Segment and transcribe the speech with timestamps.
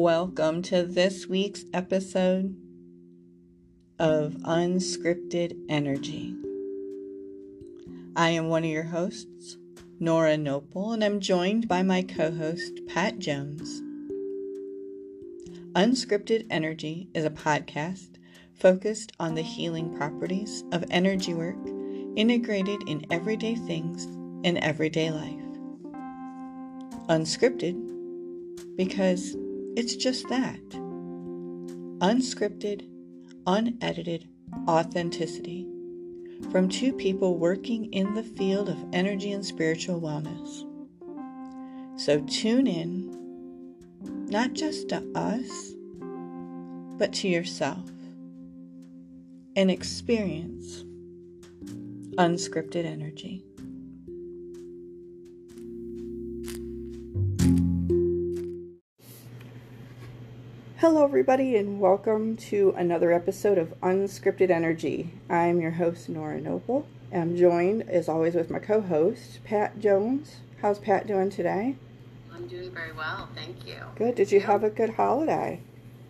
[0.00, 2.54] Welcome to this week's episode
[3.98, 6.36] of Unscripted Energy.
[8.14, 9.56] I am one of your hosts,
[9.98, 13.82] Nora Noble, and I'm joined by my co host, Pat Jones.
[15.72, 18.18] Unscripted Energy is a podcast
[18.54, 21.58] focused on the healing properties of energy work
[22.14, 24.04] integrated in everyday things
[24.46, 25.42] in everyday life.
[27.08, 27.96] Unscripted
[28.76, 29.34] because
[29.78, 30.58] it's just that
[32.00, 32.88] unscripted,
[33.46, 34.28] unedited
[34.66, 35.68] authenticity
[36.50, 40.64] from two people working in the field of energy and spiritual wellness.
[41.96, 43.76] So tune in,
[44.28, 45.74] not just to us,
[46.98, 47.88] but to yourself
[49.54, 50.82] and experience
[52.16, 53.44] unscripted energy.
[60.80, 65.10] Hello, everybody, and welcome to another episode of Unscripted Energy.
[65.28, 66.86] I'm your host, Nora Noble.
[67.12, 70.36] I'm joined, as always, with my co host, Pat Jones.
[70.62, 71.74] How's Pat doing today?
[72.32, 73.80] I'm doing very well, thank you.
[73.96, 74.14] Good.
[74.14, 75.60] Did you have a good holiday?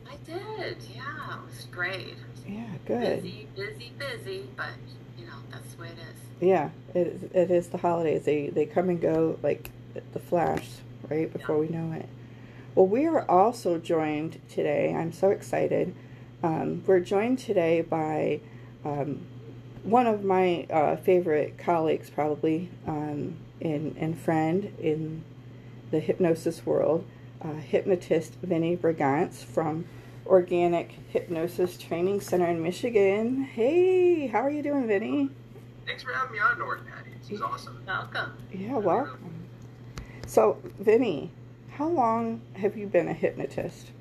[0.07, 2.17] I did, yeah, it was great.
[2.47, 3.23] Yeah, good.
[3.23, 4.75] Busy, busy, busy, but
[5.19, 6.47] you know that's the way it is.
[6.47, 8.27] Yeah, it is, it is the holidays.
[8.27, 9.71] They they come and go like
[10.13, 10.69] the flash,
[11.09, 12.07] right before we know it.
[12.79, 14.95] Well, we are also joined today.
[14.95, 15.97] I'm so excited.
[16.45, 18.39] Um, we're joined today by
[18.85, 19.27] um,
[19.83, 25.25] one of my uh, favorite colleagues, probably, um, and, and friend in
[25.91, 27.05] the hypnosis world,
[27.43, 29.85] uh, hypnotist Vinny Brigance from
[30.25, 33.43] Organic Hypnosis Training Center in Michigan.
[33.43, 35.31] Hey, how are you doing, Vinny?
[35.85, 37.11] Thanks for having me on, Nora Patty.
[37.23, 37.83] This is awesome.
[37.85, 38.35] Welcome.
[38.53, 39.35] Yeah, welcome.
[40.29, 41.33] So, Vinny,
[41.79, 43.93] how long have you been a hypnotist?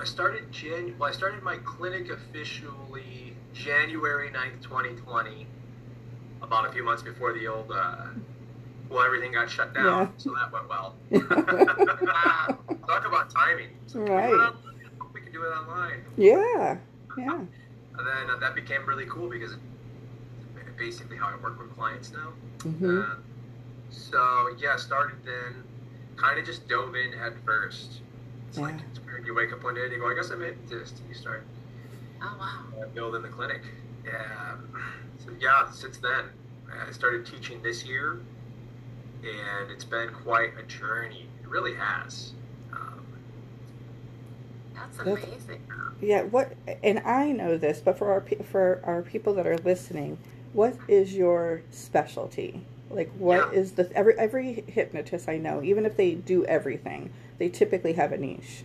[0.00, 0.94] I started Jan.
[0.98, 5.46] Well, I started my clinic officially January 9th, 2020.
[6.40, 8.06] About a few months before the old, uh,
[8.88, 10.08] well, everything got shut down, Yeah.
[10.16, 10.94] so that went well.
[12.86, 13.68] Talk about timing.
[13.86, 14.52] So can we do it Right.
[15.12, 16.04] We can do it online.
[16.16, 16.78] Yeah,
[17.18, 17.34] yeah.
[17.98, 22.12] And then uh, that became really cool because it's basically how I work with clients
[22.12, 22.32] now.
[22.62, 23.16] hmm Uh,
[23.90, 25.64] so yeah, started then.
[26.18, 28.00] Kind of just dove in head first.
[28.48, 29.24] It's like it's weird.
[29.24, 30.98] You wake up one day and you go, I guess I'm a hypnotist.
[30.98, 31.44] And you start
[32.20, 32.82] Oh wow.
[32.82, 33.62] uh, building the clinic.
[34.04, 34.56] Yeah.
[35.24, 36.24] So yeah, since then
[36.86, 38.20] I started teaching this year,
[39.22, 41.28] and it's been quite a journey.
[41.42, 42.32] It really has.
[42.72, 43.04] Um,
[44.74, 45.62] That's That's- amazing.
[46.00, 46.52] Yeah, what
[46.84, 50.18] and I know this, but for our pe- for our people that are listening,
[50.52, 52.64] what is your specialty?
[52.90, 53.60] Like what Yeah.
[53.60, 58.12] is the every every hypnotist I know, even if they do everything, they typically have
[58.12, 58.64] a niche.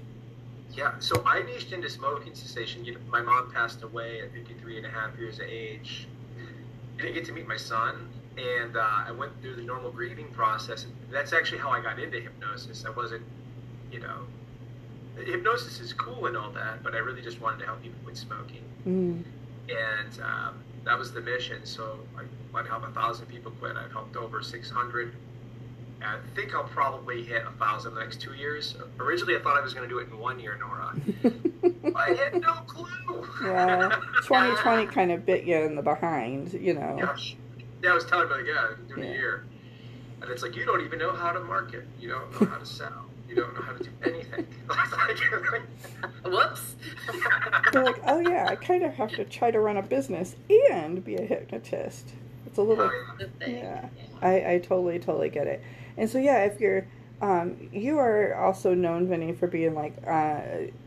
[0.72, 2.84] Yeah, so I niched into smoking cessation.
[2.84, 6.08] You know, my mom passed away at 53 and a half years of age.
[6.98, 10.28] I didn't get to meet my son, and uh, I went through the normal grieving
[10.30, 10.86] process.
[10.86, 12.86] And that's actually how I got into hypnosis.
[12.86, 13.24] I wasn't,
[13.92, 14.22] you know,
[15.18, 18.18] hypnosis is cool and all that, but I really just wanted to help people quit
[18.18, 18.64] smoking.
[18.88, 19.24] Mm.
[19.70, 21.66] And um, that was the mission.
[21.66, 22.24] So I
[22.64, 23.76] to help a thousand people quit.
[23.76, 25.14] I've helped over 600.
[26.06, 28.76] I think I'll probably hit a thousand in the next two years.
[29.00, 30.94] Originally, I thought I was going to do it in one year, Nora.
[31.96, 33.26] I had no clue.
[33.44, 33.88] yeah,
[34.24, 36.98] 2020 kind of bit you in the behind, you know.
[37.00, 37.38] Gosh.
[37.82, 39.12] Yeah, I was telling about yeah, I can do it Yeah.
[39.12, 39.46] a year.
[40.22, 41.86] And it's like, you don't even know how to market.
[42.00, 43.06] You don't know how to sell.
[43.28, 44.48] You don't know how to do anything.
[46.26, 46.76] Whoops.
[47.72, 50.36] They're like, oh yeah, I kind of have to try to run a business
[50.74, 52.10] and be a hypnotist.
[52.46, 52.92] It's a little
[53.46, 53.90] Yeah.
[54.22, 55.64] I, I totally, totally get it.
[55.98, 56.86] And so, yeah, if you're,
[57.22, 60.42] um, you are also known, Vinny, for being like, uh,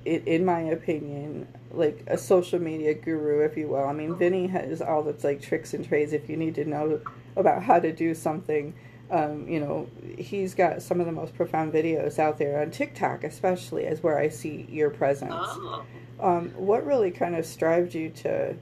[0.04, 3.84] in, in my opinion, like a social media guru, if you will.
[3.84, 6.12] I mean, Vinny has all that's like tricks and trades.
[6.12, 7.00] If you need to know
[7.36, 8.74] about how to do something,
[9.10, 9.88] um, you know,
[10.18, 14.18] he's got some of the most profound videos out there on TikTok, especially, is where
[14.18, 15.32] I see your presence.
[15.34, 15.84] Oh.
[16.18, 18.56] Um, what really kind of strived you to,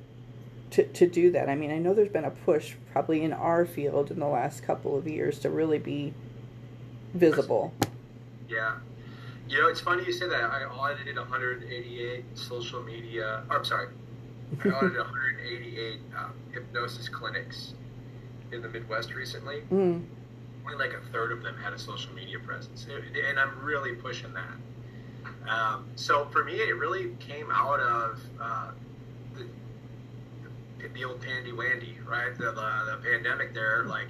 [0.71, 1.49] to to do that?
[1.49, 4.63] I mean, I know there's been a push probably in our field in the last
[4.63, 6.13] couple of years to really be
[7.15, 7.73] visible.
[8.49, 8.77] Yeah.
[9.49, 10.43] You know, it's funny you say that.
[10.43, 13.45] I audited 188 social media.
[13.49, 13.89] Or, I'm sorry.
[14.65, 17.75] I audited 188 um, hypnosis clinics
[18.53, 19.63] in the Midwest recently.
[19.73, 20.05] Mm,
[20.65, 24.33] Only like a third of them had a social media presence, and I'm really pushing
[24.33, 25.49] that.
[25.49, 28.71] Um, so for me, it really came out of uh,
[29.35, 32.37] the, the old pandy wandy, right?
[32.37, 34.09] The, the the pandemic there, like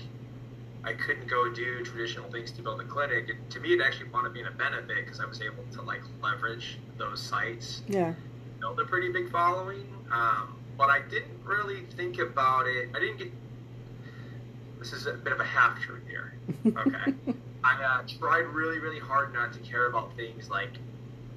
[0.84, 3.28] I couldn't go do traditional things to build a clinic.
[3.30, 5.82] It, to me, it actually wound up being a benefit because I was able to
[5.82, 8.14] like leverage those sites, Yeah.
[8.60, 9.88] build a pretty big following.
[10.12, 12.90] Um, but I didn't really think about it.
[12.94, 13.32] I didn't get.
[14.84, 16.34] This is a bit of a half truth here.
[16.66, 17.14] Okay.
[17.64, 20.72] I uh, tried really, really hard not to care about things like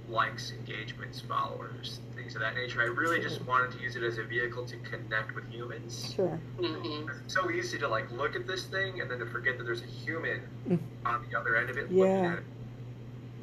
[0.09, 2.81] likes, engagements, followers, things of that nature.
[2.81, 6.11] I really just wanted to use it as a vehicle to connect with humans.
[6.13, 6.37] Sure.
[6.59, 7.07] Mm-hmm.
[7.23, 9.81] It's so easy to like look at this thing and then to forget that there's
[9.81, 10.79] a human Mm.
[11.05, 12.43] on the other end of it looking at it.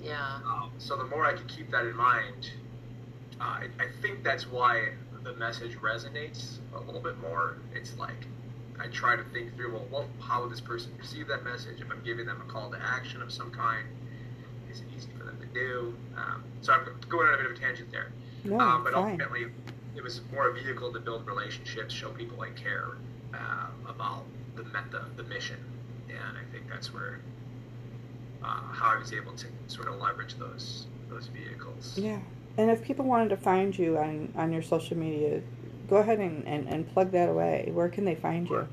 [0.03, 0.39] Yeah.
[0.45, 2.50] Um, so the more I can keep that in mind,
[3.41, 4.91] uh, I, I think that's why
[5.23, 7.57] the message resonates a little bit more.
[7.75, 8.27] It's like
[8.79, 11.81] I try to think through, well, well, how would this person receive that message?
[11.81, 13.87] If I'm giving them a call to action of some kind,
[14.71, 15.94] is it easy for them to do?
[16.17, 18.11] Um, so I'm going on a bit of a tangent there.
[18.44, 19.12] No, um, but fine.
[19.12, 19.47] ultimately,
[19.97, 22.97] it was more a vehicle to build relationships, show people I care
[23.32, 24.25] uh, about
[24.56, 25.56] the, the the mission,
[26.09, 27.21] and I think that's where
[28.43, 31.97] uh, how I was able to sort of leverage those those vehicles.
[31.97, 32.19] Yeah.
[32.56, 35.43] And if people wanted to find you on, on your social media,
[35.87, 37.71] go ahead and, and, and plug that away.
[37.73, 38.69] Where can they find you?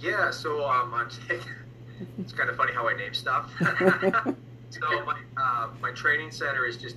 [0.00, 1.08] Yeah, so um, on
[2.18, 3.52] it's kind of funny how I name stuff.
[4.70, 6.96] so my uh, my training center is just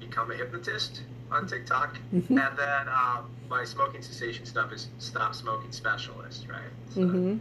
[0.00, 2.30] become a hypnotist on TikTok, Mhm.
[2.30, 6.72] and then um, my smoking cessation stuff is stop smoking specialist, right?
[6.88, 7.38] So, hmm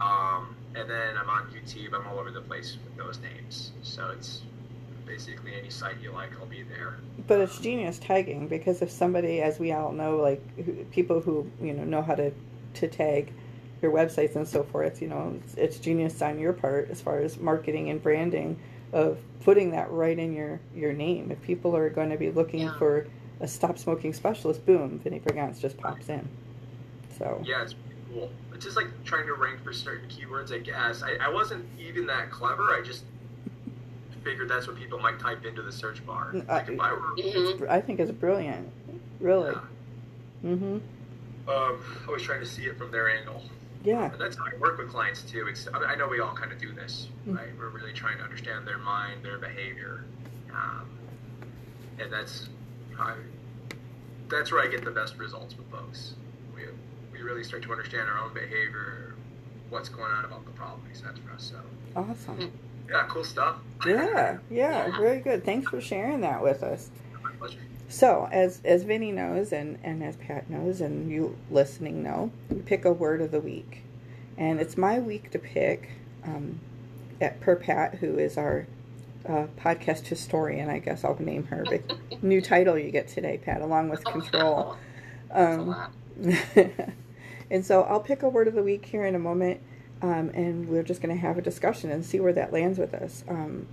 [0.00, 1.94] Um, and then I'm on YouTube.
[1.94, 3.72] I'm all over the place with those names.
[3.82, 4.42] So it's
[5.06, 6.96] basically any site you like, I'll be there.
[7.26, 11.50] But it's genius tagging because if somebody, as we all know, like who, people who
[11.60, 12.32] you know know how to
[12.74, 13.32] to tag
[13.82, 17.18] your websites and so forth, you know, it's, it's genius on your part as far
[17.18, 18.58] as marketing and branding
[18.92, 21.30] of putting that right in your your name.
[21.30, 22.78] If people are going to be looking Yeah.
[22.78, 23.06] for
[23.40, 26.28] a stop smoking specialist, boom, Vinny Brigance just pops in.
[27.18, 28.30] So Yeah, it's pretty cool.
[28.54, 31.02] It's just like trying to rank for certain keywords, I guess.
[31.02, 32.62] I, I wasn't even that clever.
[32.74, 33.04] I just
[34.26, 36.30] figured that's what people might type into the search bar.
[36.34, 37.64] Like I- if I were, Mm-hmm.
[37.70, 38.68] I think it's brilliant,
[39.20, 39.52] really.
[39.52, 39.60] yeah,
[40.50, 41.48] Mm-hmm.
[41.48, 43.42] um, I was trying to see it from their angle.
[43.84, 44.10] Yeah.
[44.10, 45.46] And that's how I work with clients too.
[45.46, 47.36] It's, I, mean, I know we all kind of do this, Mm.
[47.38, 47.48] right?
[47.56, 50.04] We're really trying to understand their mind, their behavior,
[50.52, 50.86] um,
[52.00, 52.48] and that's
[52.98, 53.14] I,
[54.28, 56.14] that's where I get the best results with folks.
[56.54, 56.62] We
[57.12, 59.14] we really start to understand our own behavior,
[59.70, 61.14] what's going on about the problem, etc.
[61.38, 61.56] So
[61.94, 62.50] Awesome.
[62.90, 63.56] Yeah, cool stuff.
[63.86, 64.98] Yeah, yeah, Yeah.
[64.98, 65.44] very good.
[65.44, 66.90] Thanks for sharing that with us.
[67.88, 72.56] So, as as Vinny knows, and and as Pat knows, and you listening know, we
[72.62, 73.82] pick a word of the week,
[74.36, 75.90] and it's my week to pick.
[76.24, 76.60] Um,
[77.20, 78.66] at per Pat, who is our
[79.26, 81.64] uh, podcast historian, I guess I'll name her.
[81.64, 81.82] But
[82.22, 84.76] new title you get today, Pat, along with control.
[85.30, 85.74] Um,
[87.50, 89.60] and so I'll pick a word of the week here in a moment,
[90.02, 92.94] um, and we're just going to have a discussion and see where that lands with
[92.94, 93.24] us.
[93.28, 93.66] Um,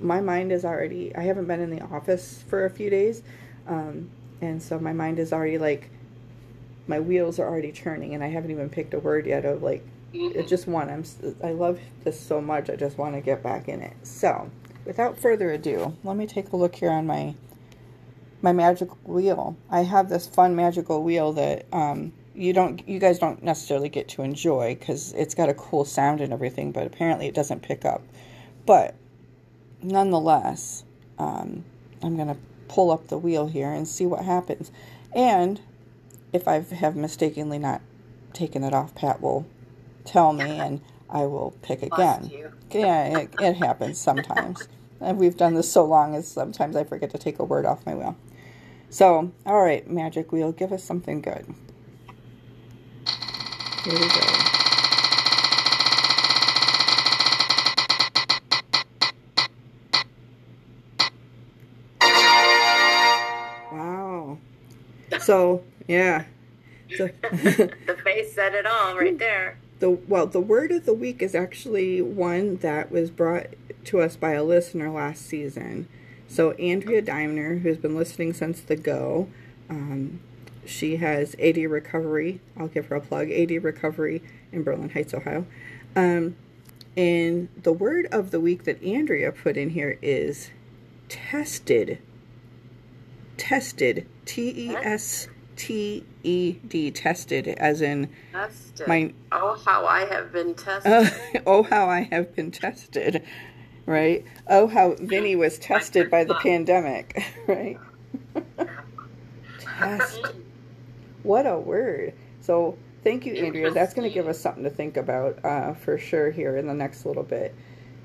[0.00, 3.22] my mind is already, I haven't been in the office for a few days,
[3.66, 4.10] um,
[4.40, 5.90] and so my mind is already like,
[6.86, 9.84] my wheels are already turning, and I haven't even picked a word yet of like,
[10.12, 10.90] it's just one.
[10.90, 11.04] I'm,
[11.42, 13.94] I love this so much, I just want to get back in it.
[14.02, 14.50] So,
[14.84, 17.34] without further ado, let me take a look here on my
[18.42, 19.56] my magical wheel.
[19.70, 24.08] I have this fun magical wheel that um, you don't, you guys don't necessarily get
[24.08, 27.84] to enjoy because it's got a cool sound and everything, but apparently it doesn't pick
[27.84, 28.02] up.
[28.66, 28.94] But
[29.82, 30.84] nonetheless,
[31.18, 31.64] um,
[32.02, 32.36] I'm gonna
[32.68, 34.72] pull up the wheel here and see what happens.
[35.14, 35.60] And
[36.32, 37.80] if I have mistakenly not
[38.32, 39.46] taken it off, Pat will
[40.04, 42.32] tell me, and I will pick again.
[42.70, 44.68] Yeah, it, it happens sometimes.
[45.00, 47.84] And we've done this so long as sometimes I forget to take a word off
[47.84, 48.16] my wheel.
[48.88, 51.52] So, all right, Magic Wheel, give us something good.
[53.84, 54.20] Here we go.
[63.72, 64.38] Wow.
[65.18, 66.24] So, yeah.
[66.96, 69.58] So, the face said it all right there.
[69.80, 73.48] the well the word of the week is actually one that was brought
[73.84, 75.88] to us by a listener last season
[76.28, 79.28] so andrea Dimner, who's been listening since the go
[79.68, 80.20] um,
[80.66, 85.46] she has ad recovery i'll give her a plug ad recovery in berlin heights ohio
[85.96, 86.34] um,
[86.96, 90.50] and the word of the week that andrea put in here is
[91.08, 91.98] tested
[93.36, 95.30] tested t-e-s-t-e-d
[96.90, 98.88] tested as in Tested.
[98.88, 100.92] My- oh, how I have been tested.
[100.92, 103.22] Uh, oh, how I have been tested,
[103.86, 104.24] right?
[104.48, 107.78] Oh, how Vinny was tested by the pandemic, right?
[109.58, 110.20] Test.
[111.24, 112.14] What a word.
[112.40, 113.70] So, Thank you, Andrea.
[113.70, 116.74] That's going to give us something to think about uh, for sure here in the
[116.74, 117.54] next little bit.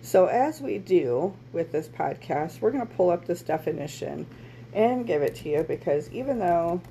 [0.02, 4.26] So, as we do with this podcast, we're going to pull up this definition
[4.74, 6.82] and give it to you because even though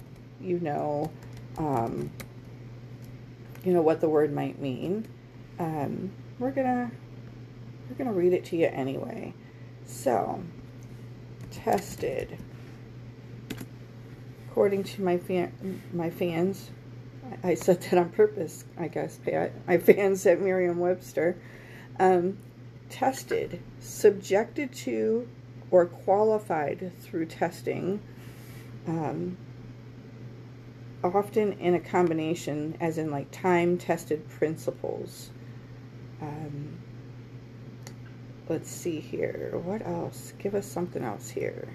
[0.41, 1.11] you know,
[1.57, 2.11] um,
[3.65, 5.07] you know what the word might mean,
[5.59, 6.91] um, we're gonna
[7.89, 9.35] we're gonna read it to you anyway.
[9.85, 10.43] So,
[11.51, 12.39] tested.
[14.59, 16.69] According to my fan, my fans,
[17.45, 19.53] I said that on purpose, I guess, Pat.
[19.69, 21.37] My fans at Merriam-Webster.
[22.01, 22.39] Um,
[22.91, 25.29] tested, subjected to,
[25.71, 28.03] or qualified through testing.
[28.89, 29.37] Um,
[31.05, 35.31] often in a combination, as in like time tested principles.
[36.21, 36.79] Um,
[38.49, 39.53] let's see here.
[39.63, 40.33] What else?
[40.41, 41.69] Give us something else here.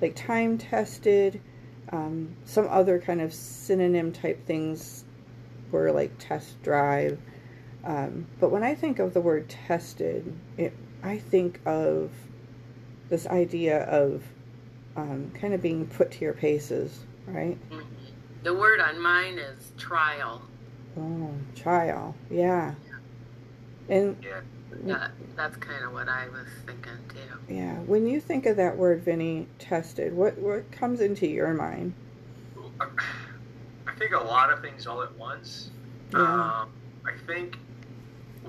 [0.00, 1.42] Like time tested,
[1.92, 5.04] um, some other kind of synonym type things
[5.70, 7.18] were like test drive.
[7.84, 12.10] Um, but when I think of the word tested, it, I think of
[13.08, 14.22] this idea of
[14.96, 17.58] um, kind of being put to your paces, right?
[17.70, 17.84] Mhm.
[18.42, 20.42] The word on mine is trial.
[20.98, 22.74] Oh, trial, yeah.
[23.88, 24.40] And Yeah.
[24.84, 27.54] That, that's kind of what I was thinking too.
[27.54, 31.92] yeah, when you think of that word, Vinny, tested, what what comes into your mind?
[32.80, 35.70] I think a lot of things all at once.
[36.12, 36.20] Yeah.
[36.20, 36.68] Um,
[37.06, 37.58] I think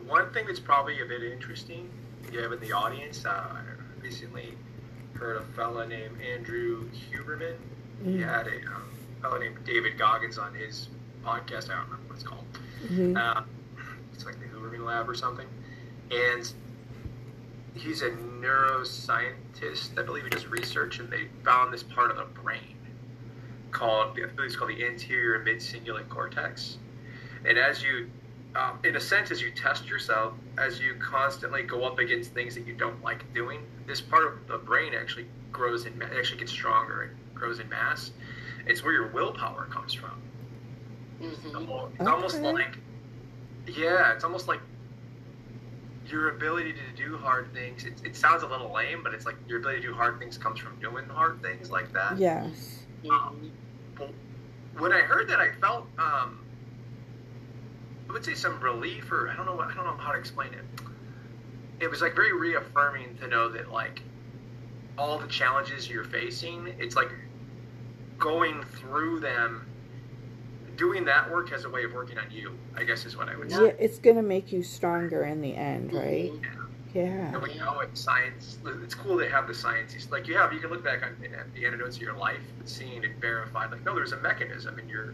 [0.07, 1.89] one thing that's probably a bit interesting,
[2.31, 3.61] you have in the audience, uh, I
[4.01, 4.53] recently
[5.13, 7.55] heard a fella named Andrew Huberman.
[8.03, 8.23] He Mm.
[8.25, 8.83] had a um,
[9.21, 10.89] fellow named David Goggins on his
[11.23, 11.69] podcast.
[11.69, 12.45] I don't remember what it's called.
[12.87, 13.17] Mhm.
[13.17, 13.41] Uh,
[14.13, 15.47] it's like the Huberman Lab or something.
[16.11, 16.51] And
[17.75, 19.97] he's a neuroscientist.
[19.99, 22.75] I believe he does research, and they found this part of the brain
[23.71, 26.77] called, I believe it's called the anterior mid-cingulate cortex.
[27.45, 28.09] And as you,
[28.55, 32.55] um, in a sense, as you test yourself, as you constantly go up against things
[32.55, 36.39] that you don't like doing, this part of the brain actually grows in, it actually
[36.39, 38.11] gets stronger and grows in mass.
[38.65, 40.19] It's where your willpower comes from.
[41.21, 42.51] hmm Almost- It's almost Okay.
[42.51, 42.77] like,
[43.67, 44.59] yeah, it's almost like
[46.11, 47.83] your ability to do hard things.
[47.83, 50.37] It, it sounds a little lame, but it's like your ability to do hard things
[50.37, 52.17] comes from doing hard things like that.
[52.17, 52.79] Yes.
[53.99, 54.09] Well,
[54.77, 56.43] when I heard that, I felt, um,
[58.09, 60.19] I would say some relief, or I don't know, what- I don't know how to
[60.19, 60.63] explain it.
[61.79, 64.01] It was like very reaffirming to know that like
[64.97, 67.11] all the challenges you're facing, it's like
[68.17, 69.67] going through them.
[70.77, 72.57] Doing that work has a way of working on you.
[72.75, 73.65] I guess is what I would say.
[73.65, 76.31] Yeah, it's gonna make you stronger in the end, right?
[76.93, 77.33] Yeah.
[77.33, 78.57] And we know it science.
[78.83, 79.95] It's cool to have the science.
[80.11, 81.15] Like you have, you can look back on
[81.53, 83.71] the anecdotes of your life and seeing it verified.
[83.71, 85.13] Like no, there's a mechanism in your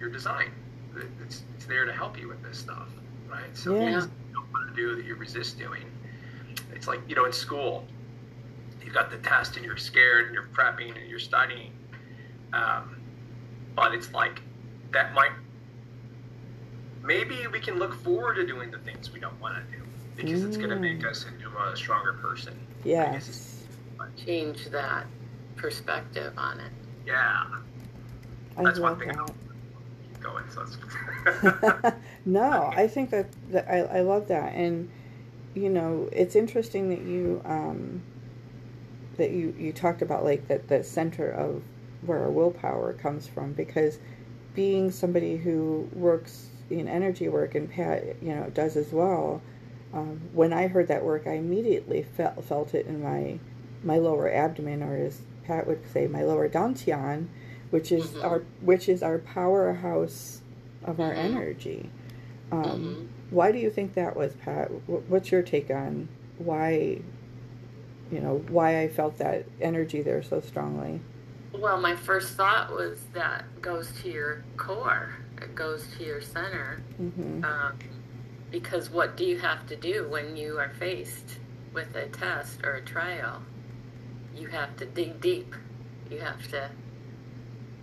[0.00, 0.50] your design.
[1.22, 2.88] It's it's there to help you with this stuff,
[3.28, 3.54] right?
[3.56, 4.00] So Yeah.
[4.00, 5.84] things you don't want to do that you resist doing.
[6.72, 7.86] It's like you know in school,
[8.84, 11.72] you've got the test and you're scared and you're prepping and you're studying,
[12.52, 13.00] um,
[13.76, 14.40] but it's like
[14.92, 15.32] that might
[17.02, 19.82] maybe we can look forward to doing the things we don't want to do
[20.16, 21.10] because it's going to make Mm.
[21.10, 22.54] us into a stronger person.
[22.84, 23.54] I guess it's-
[23.98, 24.24] Yes.
[24.24, 25.06] Change that
[25.56, 26.70] perspective on it.
[27.06, 27.44] Yeah.
[28.56, 29.08] I That's one love thing.
[29.08, 29.30] that.
[30.08, 30.44] Keep going.
[30.50, 31.94] So that's
[32.26, 34.88] no, I think that, that I, I love that, and
[35.54, 38.02] you know, it's interesting that you um,
[39.16, 41.62] that you you talked about like that the center of
[42.02, 43.98] where our willpower comes from because
[44.58, 49.40] being somebody who works in energy work and Pat you know does as well.
[49.94, 53.38] Um, when I heard that work, I immediately felt felt it in my
[53.84, 57.28] my lower abdomen, or as Pat would say, my lower dantian,
[57.70, 58.24] which is Mhm.
[58.24, 60.40] our which is our powerhouse
[60.84, 61.18] of our Mhm.
[61.18, 61.90] energy.
[62.50, 63.06] Um, Mhm.
[63.30, 64.70] Why do you think that was, Pat?
[65.08, 66.98] What's your take on why?
[68.10, 71.00] You know why I felt that energy there so strongly.
[71.52, 75.14] Well, my first thought was that goes to your core.
[75.40, 76.82] It goes to your center.
[76.96, 77.78] hmm Um,
[78.50, 81.38] because what do you have to do when you are faced
[81.72, 83.42] with a test or a trial?
[84.34, 85.54] You have to dig deep.
[86.10, 86.70] You have to.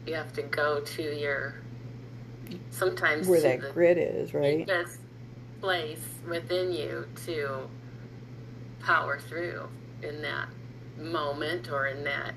[0.08, 1.56] You have to go to your.
[2.70, 4.60] Sometimes Where that the grid is, right?
[4.60, 5.00] deepest
[5.62, 7.68] place within you to
[8.82, 9.68] power through
[10.04, 10.48] in that
[10.98, 12.36] moment or in that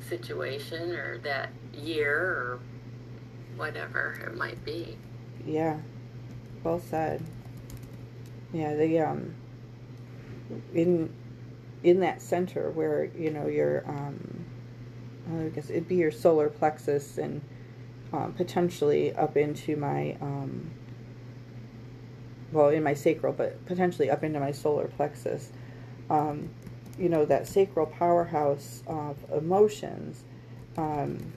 [0.00, 2.60] situation or that year or
[3.56, 4.96] whatever it might be.
[5.46, 5.78] Yeah,
[6.62, 7.22] well said.
[8.52, 9.34] Yeah, the um,
[10.74, 11.12] in
[11.82, 14.44] in that center where you know your um,
[15.36, 17.42] I guess it'd be your solar plexus and
[18.12, 20.70] um, potentially up into my um,
[22.52, 25.52] well in my sacral but potentially up into my solar plexus
[26.10, 26.48] um,
[26.98, 30.24] you know that sacral powerhouse of emotions
[30.76, 31.32] um,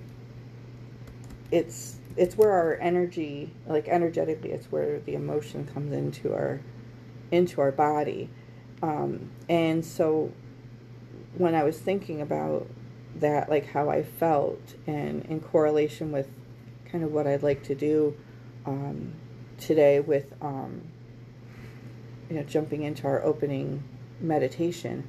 [1.51, 6.61] it's it's where our energy like energetically it's where the emotion comes into our
[7.31, 8.29] into our body.
[8.83, 10.31] Um, and so
[11.37, 12.67] when i was thinking about
[13.15, 16.27] that like how i felt and in correlation with
[16.85, 18.15] kind of what i'd like to do
[18.65, 19.13] um,
[19.57, 20.81] today with um,
[22.29, 23.83] you know jumping into our opening
[24.19, 25.07] meditation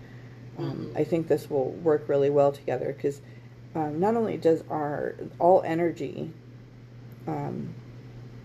[0.58, 0.96] um, Mhm.
[1.00, 3.20] i think this will work really well together because
[3.74, 6.30] um, not only does our all energy
[7.26, 7.74] um,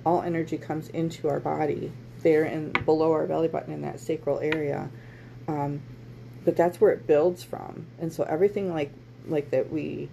[0.06, 1.92] all energy comes into our body
[2.24, 4.90] there and below our belly button in that sacral area
[5.48, 5.82] um,
[6.46, 8.92] but that's where it builds from and so everything like
[9.28, 10.10] like that we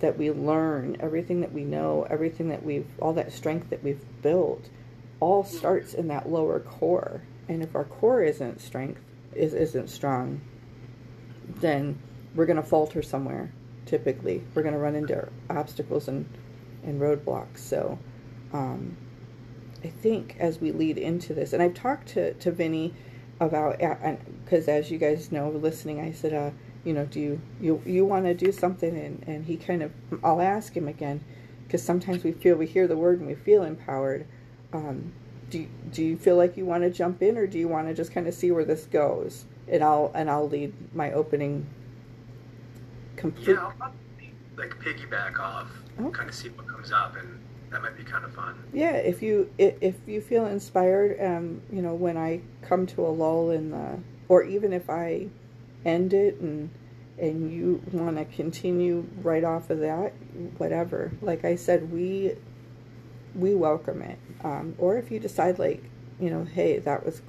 [0.00, 4.04] that we learn everything that we know everything that we've all that strength that we've
[4.22, 4.68] built
[5.20, 9.00] all starts in that lower core and if our core isn't strength
[9.34, 10.40] is isn't strong
[11.56, 11.98] then
[12.34, 13.52] we're going to falter somewhere
[13.86, 14.42] typically.
[14.54, 16.28] We're going to run into obstacles and
[16.82, 17.58] and roadblocks.
[17.58, 17.98] So
[18.52, 18.96] um,
[19.84, 22.92] i think as we lead into this and i've talked to to vinny
[23.38, 23.78] about
[24.44, 26.50] because as you guys know listening i said uh
[26.84, 28.96] you know do you you, you want to do something?
[28.96, 29.92] And and he kind of
[30.24, 31.22] i'll ask him again
[31.66, 34.26] because sometimes we feel we hear the word and we feel empowered.
[34.72, 35.12] Um,
[35.50, 37.94] do do you feel like you want to jump in or do you want to
[37.94, 41.66] just kind of see where this goes and I'll and I'll lead my opening
[43.16, 43.92] complete Yeah, I'll
[44.56, 45.68] like piggyback off,
[46.00, 46.10] Okay.
[46.16, 48.54] kind of see what comes up, and that might be kind of fun.
[48.72, 53.08] yeah if you if you feel inspired um you know when i come to a
[53.08, 53.98] lull in the
[54.28, 55.26] or even if i
[55.84, 56.70] end it and
[57.18, 60.12] and you want to continue right off of that
[60.56, 62.34] whatever like i said we
[63.34, 65.84] we welcome it um or if you decide like
[66.18, 67.20] you know hey that was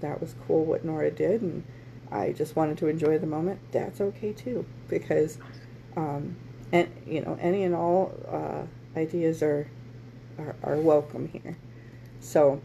[0.00, 1.62] that was cool what nora did and
[2.10, 5.38] i just wanted to enjoy the moment that's okay too because
[5.96, 6.36] um
[6.72, 8.62] and you know any and all uh
[8.96, 9.68] ideas are
[10.38, 11.56] are, are welcome here.
[12.20, 12.60] So,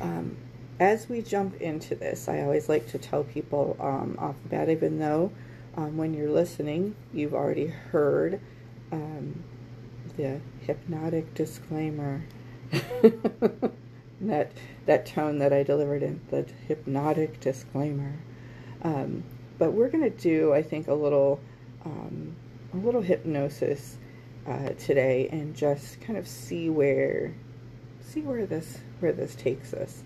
[0.00, 0.36] um,
[0.78, 4.68] as we jump into this, I always like to tell people um, off the bat,
[4.68, 5.32] even though
[5.76, 8.40] um, when you're listening, you've already heard
[8.92, 9.42] um,
[10.16, 12.22] the hypnotic disclaimer.
[14.20, 14.52] that
[14.86, 18.14] that tone that I delivered in the hypnotic disclaimer.
[18.82, 19.24] Um,
[19.58, 21.40] but we're going to do, I think, a little
[21.84, 22.34] um,
[22.72, 23.96] a little hypnosis
[24.46, 27.34] uh, today and just kind of see where
[28.00, 30.02] see where this where this takes us.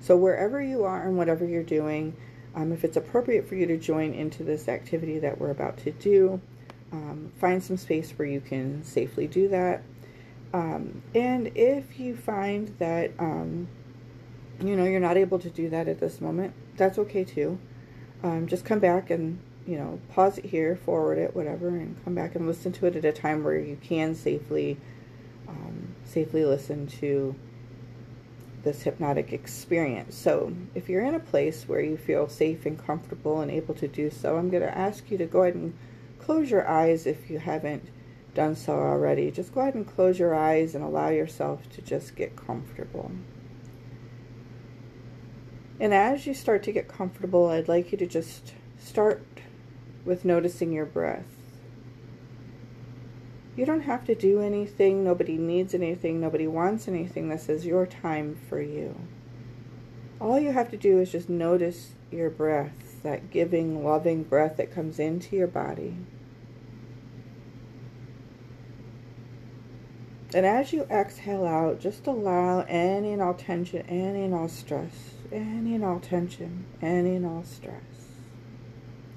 [0.00, 2.16] So wherever you are and whatever you're doing,
[2.54, 5.90] um, if it's appropriate for you to join into this activity that we're about to
[5.92, 6.40] do,
[6.92, 9.82] um, find some space where you can safely do that.
[10.52, 13.68] Um, and if you find that um,
[14.60, 17.58] you know you're not able to do that at this moment, that's okay too.
[18.22, 22.14] Um, just come back and you know, pause it here, forward it, whatever, and come
[22.14, 24.78] back and listen to it at a time where you can safely,
[25.46, 27.34] um, safely listen to
[28.62, 30.16] this hypnotic experience.
[30.16, 33.86] So, if you're in a place where you feel safe and comfortable and able to
[33.86, 35.76] do so, I'm going to ask you to go ahead and
[36.18, 37.90] close your eyes if you haven't
[38.38, 39.32] done so already.
[39.32, 43.10] Just go ahead and close your eyes and allow yourself to just get comfortable.
[45.80, 49.26] And as you start to get comfortable, I'd like you to just start
[50.04, 51.26] with noticing your breath.
[53.56, 55.02] You don't have to do anything.
[55.02, 56.20] Nobody needs anything.
[56.20, 57.30] Nobody wants anything.
[57.30, 58.94] This is your time for you.
[60.20, 64.72] All you have to do is just notice your breath, that giving, loving breath that
[64.72, 65.96] comes into your body.
[70.34, 75.14] And as you exhale out, just allow any and all tension, any and all stress,
[75.32, 77.98] any and all tension, any and all stress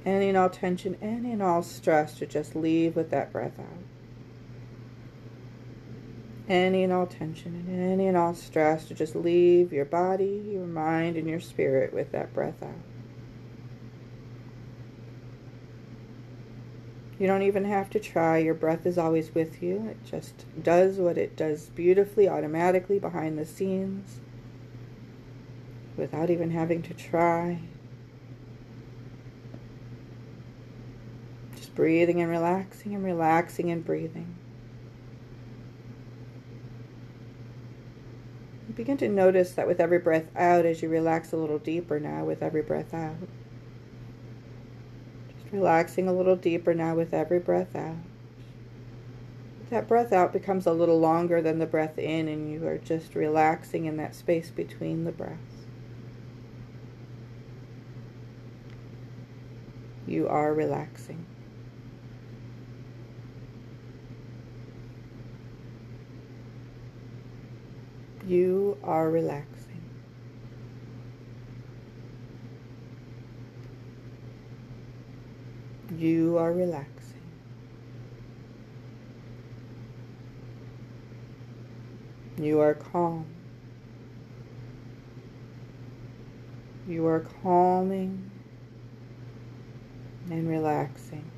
[0.06, 3.84] any and all tension, any and all stress to just leave with that breath out.
[6.50, 10.66] Any and all tension and any and all stress to just leave your body, your
[10.66, 12.91] mind, and your spirit with that breath out.
[17.22, 18.40] You don't even have to try.
[18.40, 19.88] Your breath is always with you.
[19.92, 24.22] It just does what it does beautifully, automatically, behind the scenes,
[25.96, 27.60] without even having to try.
[31.56, 34.34] Just breathing and relaxing and relaxing and breathing.
[38.74, 42.24] Begin to notice that with every breath out, as you relax a little deeper now
[42.24, 43.14] with every breath out.
[45.52, 47.98] Relaxing a little deeper now with every breath out.
[49.70, 53.16] that breath out becomes a little longer than the breath in, and you are just
[53.16, 55.66] relaxing in that space between the breaths.
[60.08, 61.26] You are relaxing.
[68.26, 69.51] You are relaxing.
[75.98, 77.22] You are relaxing.
[82.38, 83.26] You are calm.
[86.88, 88.32] You are calming
[90.30, 91.30] and relaxing.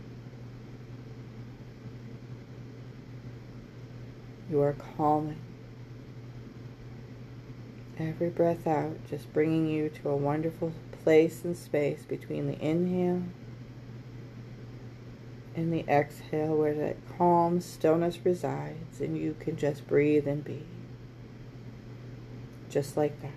[4.49, 5.41] You are calming.
[7.97, 13.23] Every breath out, just bringing you to a wonderful place and space between the inhale
[15.55, 20.63] and the exhale where that calm stillness resides and you can just breathe and be
[22.73, 23.31] just like that.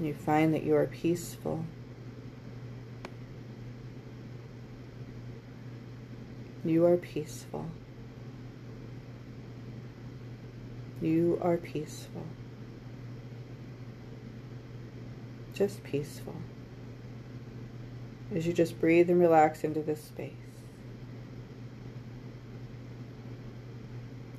[0.00, 1.64] You find that you are peaceful.
[6.64, 7.66] You are peaceful.
[11.02, 12.24] You are peaceful.
[15.52, 16.36] Just peaceful.
[18.34, 20.32] As you just breathe and relax into this space.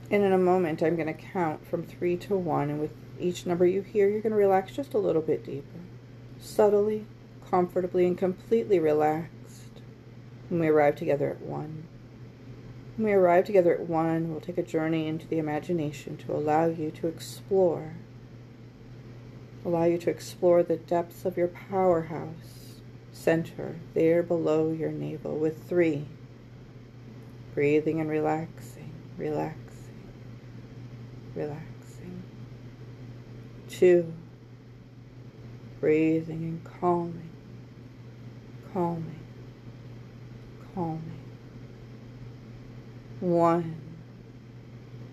[0.09, 2.69] And in a moment, I'm going to count from three to one.
[2.69, 5.79] And with each number you hear, you're going to relax just a little bit deeper.
[6.39, 7.05] Subtly,
[7.49, 9.81] comfortably, and completely relaxed.
[10.49, 11.87] When we arrive together at one.
[12.97, 16.65] When we arrive together at one, we'll take a journey into the imagination to allow
[16.65, 17.93] you to explore.
[19.63, 22.60] Allow you to explore the depths of your powerhouse
[23.11, 26.05] center there below your navel with three.
[27.53, 29.71] Breathing and relaxing, relaxing
[31.35, 32.23] relaxing.
[33.69, 34.13] Two,
[35.79, 37.29] breathing and calming,
[38.73, 39.19] calming,
[40.75, 41.19] calming.
[43.19, 43.75] One,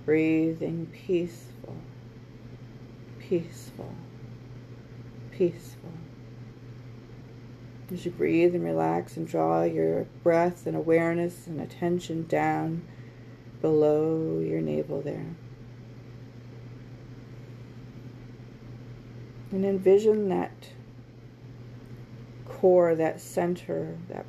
[0.05, 1.77] breathing peaceful,
[3.19, 3.93] peaceful,
[5.31, 5.93] peaceful.
[7.91, 12.83] As you breathe and relax and draw your breath and awareness and attention down
[13.63, 15.35] below your navel there.
[19.51, 20.69] And envision that
[22.47, 24.27] core, that center, that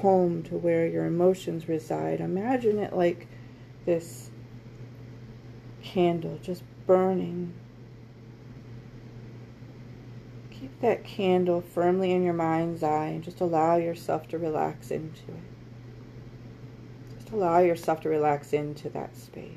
[0.00, 2.20] home to where your emotions reside.
[2.20, 3.28] Imagine it like
[3.86, 4.30] this
[5.82, 7.54] candle just burning.
[10.58, 15.28] Keep that candle firmly in your mind's eye and just allow yourself to relax into
[15.28, 17.16] it.
[17.18, 19.52] Just allow yourself to relax into that space.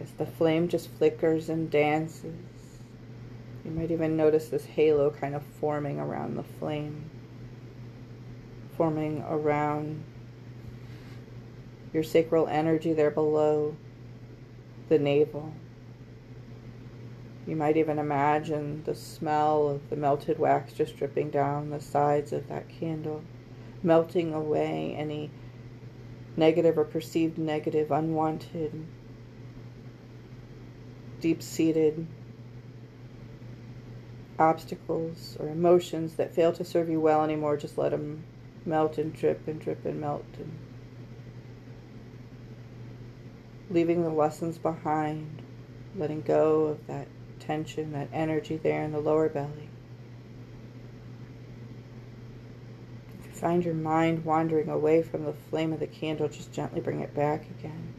[0.00, 2.34] As the flame just flickers and dances
[3.68, 7.10] you might even notice this halo kind of forming around the flame,
[8.78, 10.02] forming around
[11.92, 13.76] your sacral energy there below
[14.88, 15.52] the navel.
[17.48, 22.30] You might even imagine the smell of the melted wax just dripping down the sides
[22.34, 23.22] of that candle,
[23.82, 25.30] melting away any
[26.36, 28.86] negative or perceived negative, unwanted,
[31.20, 32.06] deep seated
[34.38, 38.24] obstacles or emotions that fail to serve you well anymore, just let them
[38.66, 40.58] melt and drip and drip and melt and
[43.70, 45.40] leaving the lessons behind,
[45.96, 47.08] letting go of that
[47.48, 49.70] tension, that energy there in the lower belly.
[53.18, 56.82] If you find your mind wandering away from the flame of the candle, just gently
[56.82, 57.94] bring it back again.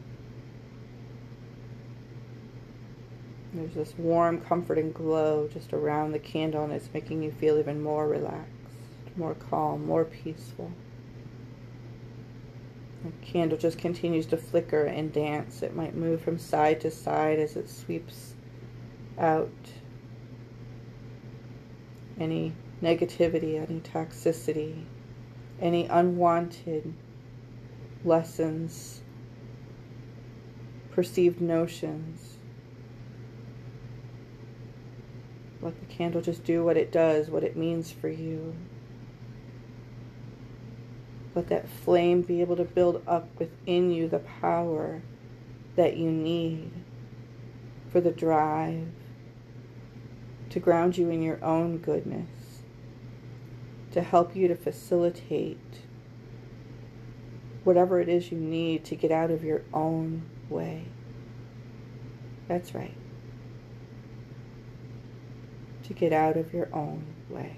[3.52, 7.82] There's this warm, comforting glow just around the candle, and it's making you feel even
[7.82, 8.46] more relaxed,
[9.16, 10.70] more calm, more peaceful.
[13.02, 15.62] The candle just continues to flicker and dance.
[15.62, 18.29] It might move from side to side as it sweeps
[19.18, 19.50] out
[22.18, 24.84] any negativity, any toxicity,
[25.60, 26.94] any unwanted
[28.04, 29.02] lessons,
[30.90, 32.38] perceived notions
[35.62, 38.54] Let the candle just do what it does, what it means for you.
[41.34, 45.02] Let that flame be able to build up within you the power
[45.76, 46.72] that you need
[47.92, 48.88] for the drive
[50.50, 52.62] to ground you in your own goodness,
[53.92, 55.58] to help you to facilitate
[57.64, 60.84] whatever it is you need to get out of your own way.
[62.48, 62.96] That's right.
[65.84, 67.56] To get out of your own way.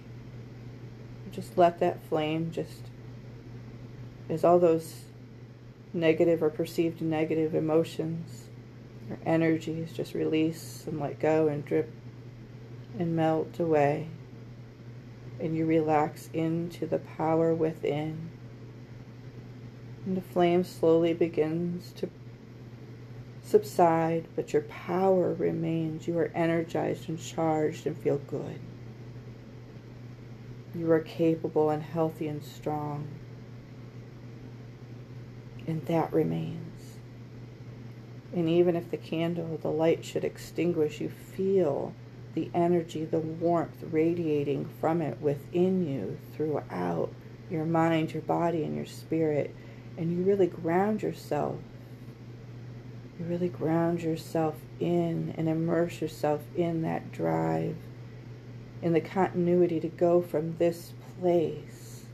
[1.30, 2.82] Just let that flame just,
[4.28, 5.04] as all those
[5.94, 8.48] negative or perceived negative emotions
[9.10, 11.92] or energies just release and let go and drip
[12.98, 14.08] and melt away.
[15.40, 18.30] And you relax into the power within.
[20.06, 22.08] And the flame slowly begins to
[23.42, 26.06] subside, but your power remains.
[26.06, 28.58] You are energized and charged and feel good.
[30.74, 33.08] You are capable and healthy and strong.
[35.66, 36.98] And that remains.
[38.34, 41.94] And even if the candle, the light should extinguish, you feel
[42.34, 47.12] the energy, the warmth radiating from it within you throughout
[47.50, 49.54] your mind, your body, and your spirit.
[49.98, 51.56] And you really ground yourself.
[53.18, 57.76] You really ground yourself in and immerse yourself in that drive,
[58.80, 62.04] in the continuity to go from this place,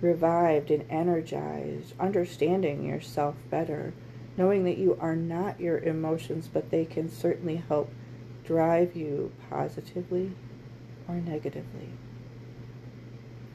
[0.00, 3.94] revived and energized, understanding yourself better,
[4.36, 7.90] knowing that you are not your emotions, but they can certainly help
[8.48, 10.32] drive you positively
[11.06, 11.90] or negatively.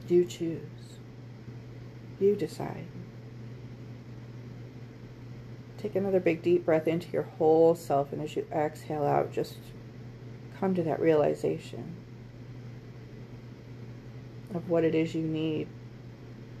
[0.06, 1.00] You choose.
[2.20, 2.86] You decide.
[5.78, 9.56] Take another big deep breath into your whole self, and as you exhale out, just
[10.60, 11.96] come to that realization
[14.54, 15.66] of what it is you need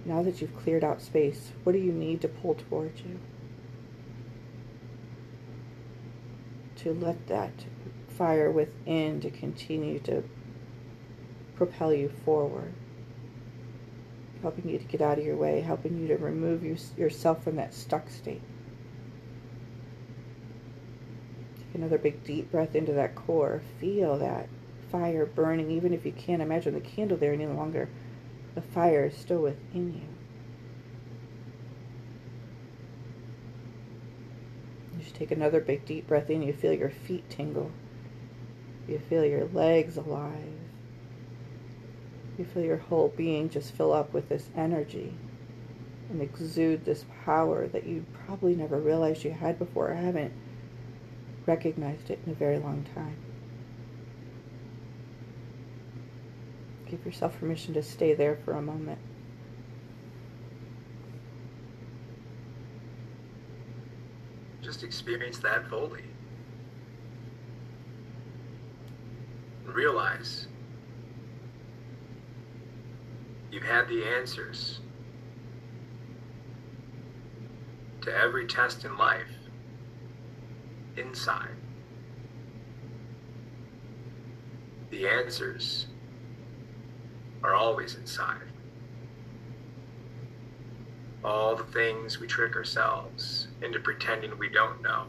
[0.04, 1.52] now that you've cleared out space.
[1.62, 3.20] What do you need to pull towards you?
[6.78, 7.64] To let that
[8.16, 10.22] fire within to continue to
[11.56, 12.72] propel you forward,
[14.42, 17.56] helping you to get out of your way, helping you to remove you, yourself from
[17.56, 18.42] that stuck state.
[21.56, 23.62] Take another big deep breath into that core.
[23.80, 24.48] Feel that
[24.90, 27.88] fire burning, even if you can't imagine the candle there any longer.
[28.54, 30.02] The fire is still within you.
[35.00, 36.42] Just take another big deep breath in.
[36.42, 37.72] You feel your feet tingle.
[38.86, 40.52] You feel your legs alive.
[42.38, 45.14] You feel your whole being just fill up with this energy
[46.10, 50.32] and exude this power that you probably never realized you had before or haven't
[51.46, 53.16] recognized it in a very long time.
[56.86, 58.98] Give yourself permission to stay there for a moment.
[64.62, 66.04] Just experience that fully.
[69.74, 70.46] Realize
[73.50, 74.78] you've had the answers
[78.00, 79.32] to every test in life
[80.96, 81.56] inside.
[84.90, 85.86] The answers
[87.42, 88.46] are always inside.
[91.24, 95.06] All the things we trick ourselves into pretending we don't know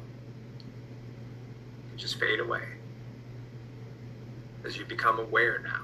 [1.98, 2.64] just fade away
[4.66, 5.82] as you become aware now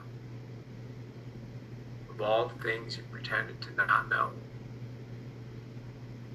[2.09, 4.31] of all the things you pretended to not know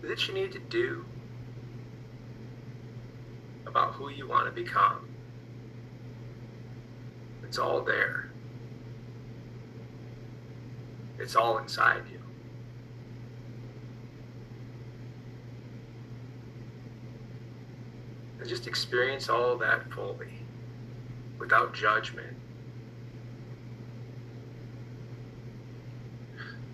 [0.02, 1.04] that you need to do
[3.66, 5.08] about who you want to become.
[7.42, 8.30] It's all there.
[11.18, 12.20] It's all inside you.
[18.38, 20.35] And just experience all that fully
[21.38, 22.36] without judgment.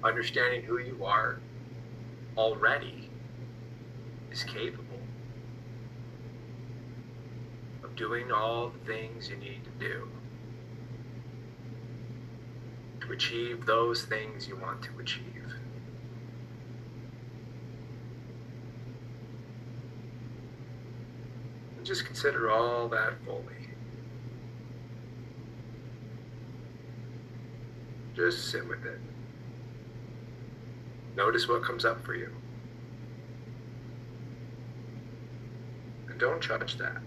[0.04, 1.40] Understanding who you are
[2.36, 3.10] already
[4.30, 4.82] is capable
[7.84, 10.08] of doing all the things you need to do
[13.00, 15.54] to achieve those things you want to achieve.
[21.76, 23.61] And just consider all that fully.
[28.14, 29.00] Just sit with it.
[31.16, 32.30] Notice what comes up for you.
[36.08, 36.98] And don't judge that.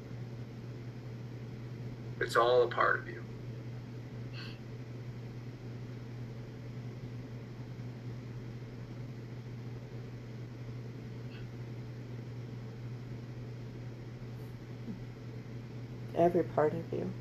[2.20, 3.22] It's all a part of you.
[16.16, 17.12] Every part of you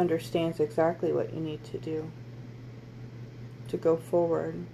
[0.00, 2.10] understands exactly what you need to do
[3.68, 4.66] to go forward,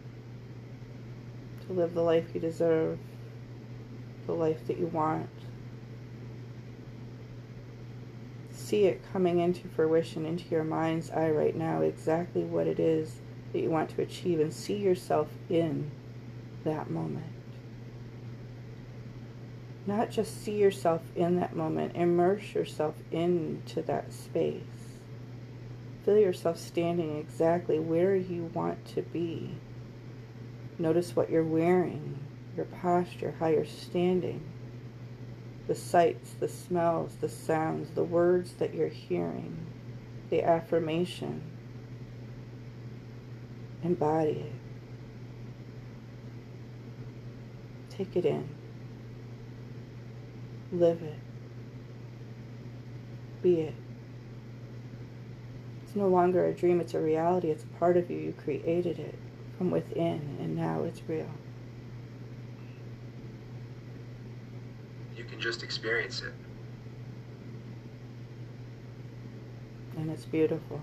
[1.66, 2.98] to live the life you deserve,
[4.26, 5.28] the life that you want.
[8.50, 13.16] See it coming into fruition, into your mind's eye right now, exactly what it is
[13.52, 15.90] that you want to achieve, and see yourself in
[16.64, 17.26] that moment.
[19.86, 24.62] Not just see yourself in that moment, immerse yourself into that space.
[26.06, 29.56] Feel yourself standing exactly where you want to be.
[30.78, 32.20] Notice what you're wearing,
[32.54, 34.40] your posture, how you're standing,
[35.66, 39.66] the sights, the smells, the sounds, the words that you're hearing,
[40.30, 41.42] the affirmation.
[43.82, 44.52] Embody it.
[47.90, 48.48] Take it in.
[50.70, 51.18] Live it.
[53.42, 53.74] Be it.
[55.96, 57.48] It's no longer a dream, it's a reality.
[57.48, 58.18] It's a part of you.
[58.18, 59.14] You created it
[59.56, 61.30] from within, and now it's real.
[65.16, 66.34] You can just experience it.
[69.96, 70.82] And it's beautiful.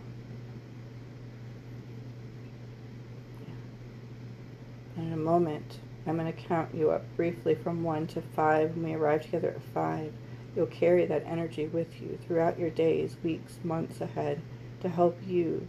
[4.98, 5.04] Yeah.
[5.04, 8.76] In a moment, I'm going to count you up briefly from one to five.
[8.76, 10.12] When we arrive together at five,
[10.56, 14.42] you'll carry that energy with you throughout your days, weeks, months ahead
[14.84, 15.68] to help you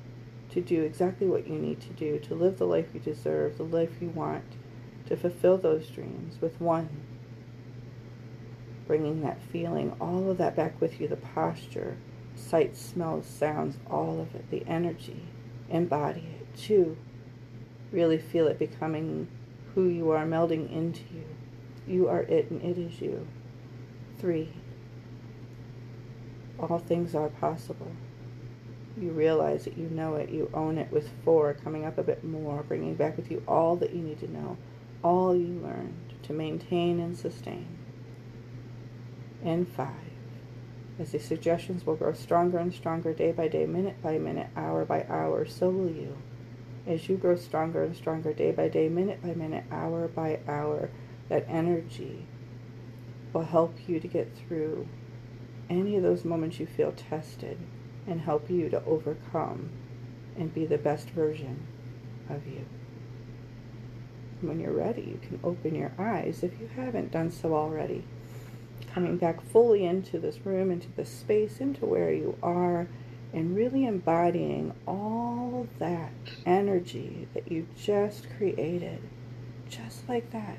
[0.51, 3.65] to do exactly what you need to do to live the life you deserve, the
[3.65, 4.45] life you want,
[5.07, 6.89] to fulfill those dreams with one.
[8.87, 11.97] Bringing that feeling, all of that back with you the posture,
[12.35, 15.23] sights, smells, sounds, all of it, the energy.
[15.71, 16.57] Embody it.
[16.57, 16.97] Two,
[17.91, 19.29] really feel it becoming
[19.75, 21.25] who you are, melding into you.
[21.87, 23.27] You are it and it is you.
[24.19, 24.53] Three,
[26.59, 27.91] all things are possible.
[28.97, 32.23] You realize that you know it, you own it with four, coming up a bit
[32.23, 34.57] more, bringing back with you all that you need to know,
[35.03, 37.67] all you learned to maintain and sustain.
[39.43, 40.13] And five,
[40.99, 44.85] as the suggestions will grow stronger and stronger day by day, minute by minute, hour
[44.85, 46.17] by hour, so will you.
[46.87, 50.91] As you grow stronger and stronger day by day, minute by minute, hour by hour,
[51.29, 52.27] that energy
[53.33, 54.87] will help you to get through
[55.69, 57.59] any of those moments you feel tested
[58.07, 59.71] and help you to overcome
[60.37, 61.67] and be the best version
[62.29, 62.65] of you.
[64.41, 68.05] When you're ready, you can open your eyes if you haven't done so already.
[68.93, 72.89] Coming back fully into this room, into this space, into where you are,
[73.33, 76.13] and really embodying all that
[76.47, 79.01] energy that you just created,
[79.69, 80.59] just like that.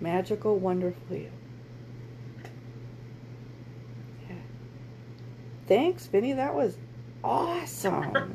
[0.00, 1.30] Magical, wonderful you.
[5.70, 6.32] Thanks, Vinny.
[6.32, 6.76] That was
[7.22, 8.12] awesome.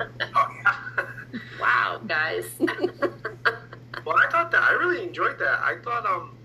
[1.59, 2.45] wow, guys.
[2.61, 2.69] well,
[4.15, 5.59] I thought that I really enjoyed that.
[5.59, 6.37] I thought um,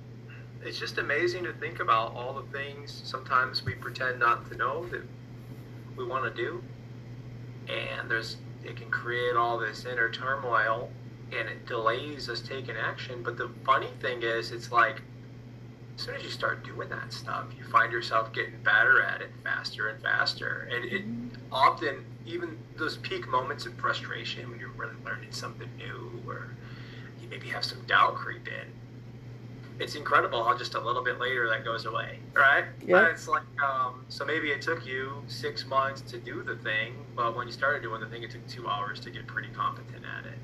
[0.65, 4.85] it's just amazing to think about all the things sometimes we pretend not to know
[4.87, 5.03] that
[5.97, 6.61] we want to do,
[7.69, 10.91] and there's it can create all this inner turmoil,
[11.31, 13.23] and it delays us taking action.
[13.23, 15.03] But the funny thing is, it's like
[15.97, 19.31] as soon as you start doing that stuff, you find yourself getting better at it
[19.45, 20.69] faster and faster.
[20.73, 21.05] And it
[21.53, 26.55] often, even those peak moments of frustration when you're really learning something new or
[27.21, 28.73] you maybe have some doubt creep in,
[29.81, 32.65] it's incredible how just a little bit later that goes away, right?
[32.87, 33.09] Yeah.
[33.09, 37.35] It's like, um, so maybe it took you six months to do the thing, but
[37.35, 40.27] when you started doing the thing, it took two hours to get pretty competent at
[40.27, 40.39] it.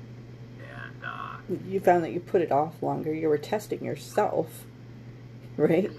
[0.75, 1.35] And uh,
[1.67, 3.13] you found that you put it off longer.
[3.13, 4.65] You were testing yourself,
[5.69, 5.91] right?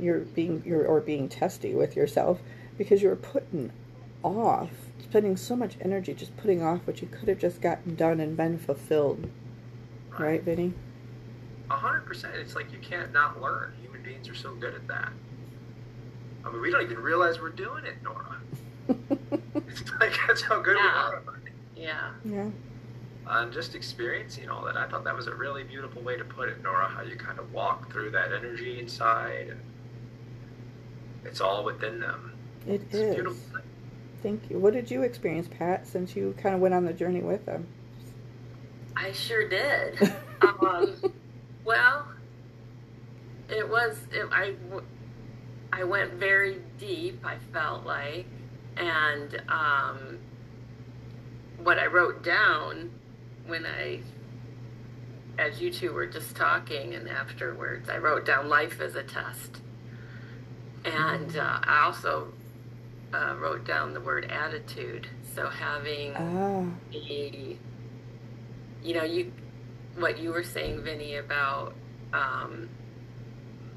[0.00, 2.40] You're being you're or being testy with yourself
[2.78, 3.70] because you're putting
[4.22, 4.70] off,
[5.02, 8.36] spending so much energy just putting off what you could have just gotten done and
[8.36, 9.28] been fulfilled.
[10.18, 10.72] Right, Vinny?
[11.70, 12.34] A hundred percent.
[12.36, 13.74] It's like you can't not learn.
[13.82, 15.12] Human beings are so good at that.
[16.44, 18.36] I mean, we don't even realize we're doing it, Nora.
[19.68, 20.82] it's like that's how good Yeah.
[20.84, 21.16] we are.
[21.16, 21.52] at it.
[21.76, 22.10] yeah.
[22.24, 22.50] Yeah.
[23.28, 26.48] And just experiencing all that, I thought that was a really beautiful way to put
[26.48, 26.86] it, Nora.
[26.86, 29.60] How you kind of walk through that energy inside, and
[31.24, 32.32] it's all within them.
[32.68, 33.14] It It's is.
[33.14, 33.38] beautiful.
[34.22, 34.58] Thank you.
[34.58, 37.66] What did you experience, Pat, since you kind of went on the journey with them?
[38.96, 40.00] I sure did.
[40.40, 40.94] um,
[41.64, 42.06] well,
[43.48, 43.98] it was.
[44.12, 44.86] It, I w-
[45.72, 47.24] I went very deep.
[47.26, 48.26] I felt like,
[48.76, 50.18] and um,
[51.58, 52.90] what I wrote down
[53.46, 54.00] when I,
[55.38, 59.60] as you two were just talking, and afterwards, I wrote down life as a test,
[60.84, 62.32] and uh, I also
[63.12, 65.08] uh, wrote down the word attitude.
[65.34, 66.14] So having
[66.90, 67.56] the
[68.82, 69.32] you know you
[69.96, 71.74] what you were saying, Vinny, about
[72.12, 72.68] um,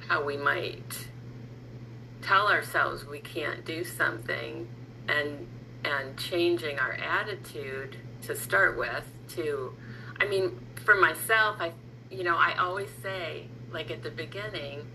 [0.08, 1.08] how we might
[2.22, 4.68] tell ourselves we can't do something
[5.08, 5.48] and
[5.86, 9.74] and changing our attitude to start with to
[10.20, 11.72] I mean for myself I
[12.10, 14.86] you know I always say like at the beginning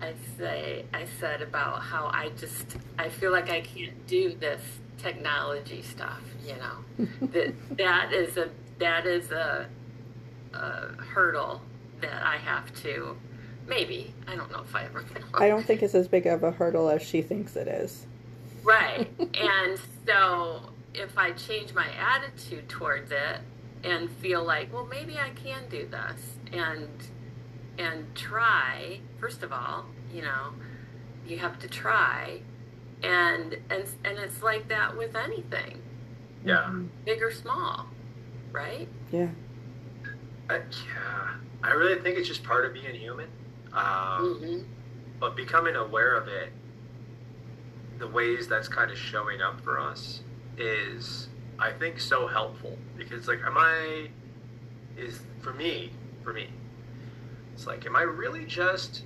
[0.00, 4.62] I say I said about how I just I feel like I can't do this
[4.98, 7.06] technology stuff you know?
[7.32, 9.66] That that is a that is a,
[10.54, 11.60] a hurdle
[12.00, 13.16] that I have to
[13.66, 16.42] maybe I don't know if I ever can I don't think it's as big of
[16.42, 18.06] a hurdle as she thinks it is.
[18.62, 20.60] Right and so
[20.94, 23.40] if I change my attitude towards it
[23.84, 26.88] and feel like well maybe I can do this and
[27.78, 30.52] and try first of all you know
[31.26, 32.40] you have to try
[33.02, 35.80] and and and it's like that with anything
[36.44, 36.70] Yeah.
[37.04, 37.86] big or small
[38.52, 39.28] right yeah
[40.50, 41.34] I, yeah.
[41.62, 43.28] I really think it's just part of being human.
[43.72, 44.58] Um, mm-hmm.
[45.20, 46.52] but becoming aware of it,
[47.98, 50.22] the ways that's kind of showing up for us
[50.58, 51.28] is,
[51.60, 54.08] I think, so helpful because, like, am I,
[54.96, 55.92] is for me,
[56.24, 56.48] for me,
[57.54, 59.04] it's like, am I really just,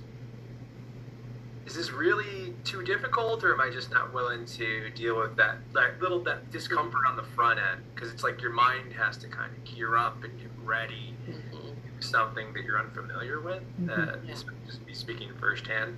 [1.65, 5.57] is this really too difficult or am I just not willing to deal with that,
[5.73, 7.81] that little, that discomfort on the front end?
[7.93, 12.01] Because it's like your mind has to kind of gear up and get ready Mm-hmm.
[12.01, 13.63] something that you're unfamiliar with.
[13.81, 13.89] Mhm.
[13.89, 14.31] Uh, Yeah.
[14.33, 15.97] just, just be speaking firsthand.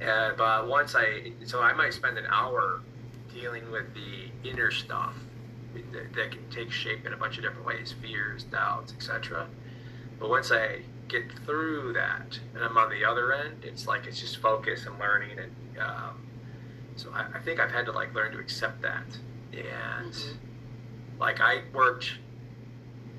[0.00, 2.80] Uh, but once I, so I might spend an hour
[3.34, 5.14] dealing with the inner stuff
[5.92, 9.46] that, that can take shape in a bunch of different ways, fears, doubts, etc.
[10.18, 14.20] But once I get through that and I'm on the other end, it's like it's
[14.20, 16.26] just focus and learning, and um,
[16.96, 19.04] so I, I think I've had to like learn to accept that.
[19.52, 20.36] And Mhm.
[21.18, 22.12] like I worked,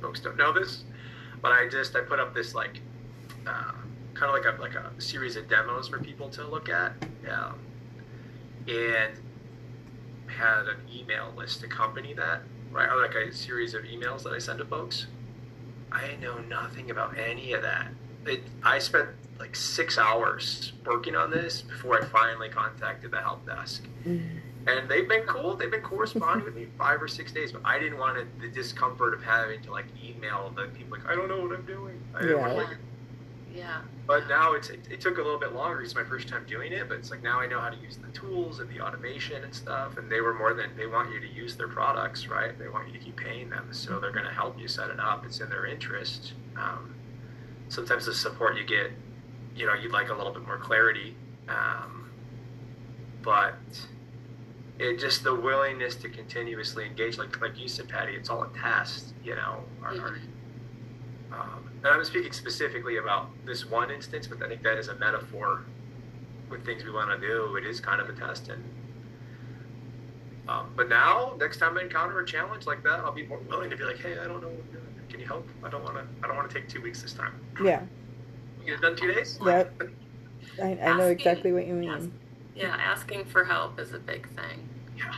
[0.01, 0.83] folks don't know this,
[1.41, 2.81] but I just I put up this like
[3.45, 3.71] uh,
[4.13, 6.93] kind of like a like a series of demos for people to look at,
[7.31, 7.59] um,
[8.67, 9.13] and
[10.37, 12.89] had an email list to accompany that, right?
[12.89, 15.07] Or like a series of emails that I send to folks.
[15.91, 17.87] I know nothing about any of that.
[18.25, 19.09] It, I spent
[19.39, 24.39] like six hours working on this before I finally contacted the help desk Mm.
[24.67, 25.55] and they've been cool.
[25.55, 28.47] They've been corresponding with me five or six days, but I didn't want it, the
[28.47, 32.01] discomfort of having to like email the people like I don't know what I'm doing.
[32.15, 32.77] I didn't want to, yeah like,
[33.57, 35.81] yeah but now it's it, it took a little bit longer.
[35.81, 37.97] It's my first time doing it, but it's like now I know how to use
[37.97, 39.97] the tools and the automation and stuff.
[39.97, 42.57] And they were more than they want you to use their products, right?
[42.57, 44.99] They want you to keep paying them, so they're going to help you set it
[44.99, 45.25] up.
[45.25, 46.33] It's in their interest.
[46.55, 46.95] Um,
[47.67, 48.91] sometimes the support you get,
[49.57, 51.13] you know, you'd like a little bit more clarity,
[51.49, 52.09] um,
[53.21, 53.55] but
[54.79, 58.13] it just the willingness to continuously engage, like like you said, Patty.
[58.13, 59.63] It's all a test, you know.
[59.83, 60.17] Our, our,
[61.91, 65.63] and I'm speaking specifically about this one instance, but I think that is a metaphor
[66.49, 67.55] with things we want to do.
[67.55, 68.63] It is kind of a test, and
[70.47, 73.69] um, but now, next time I encounter a challenge like that, I'll be more willing
[73.69, 74.83] to be like, "Hey, I don't know what I'm doing.
[75.09, 75.47] Can you help?
[75.63, 76.03] I don't want to.
[76.23, 77.33] I don't want to take two weeks this time.
[77.63, 77.81] yeah
[78.59, 79.39] You get it done in two days?
[79.45, 79.81] Yep.
[80.63, 82.01] I, I know exactly what you yes.
[82.01, 82.13] mean
[82.55, 84.67] yeah asking for help is a big thing
[84.97, 85.13] Yeah.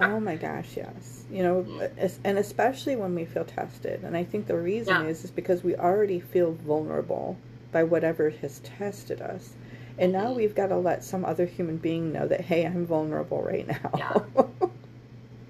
[0.00, 1.24] Oh my gosh, yes.
[1.30, 1.88] You know,
[2.24, 4.02] and especially when we feel tested.
[4.04, 5.08] And I think the reason Yeah.
[5.08, 7.36] is is because we already feel vulnerable
[7.72, 9.54] by whatever has tested us.
[9.98, 10.36] And now Mhm.
[10.36, 14.26] we've got to let some other human being know that hey, I'm vulnerable right now.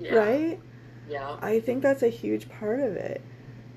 [0.01, 0.59] yeah right?
[1.09, 3.21] yeah I think that's a huge part of it.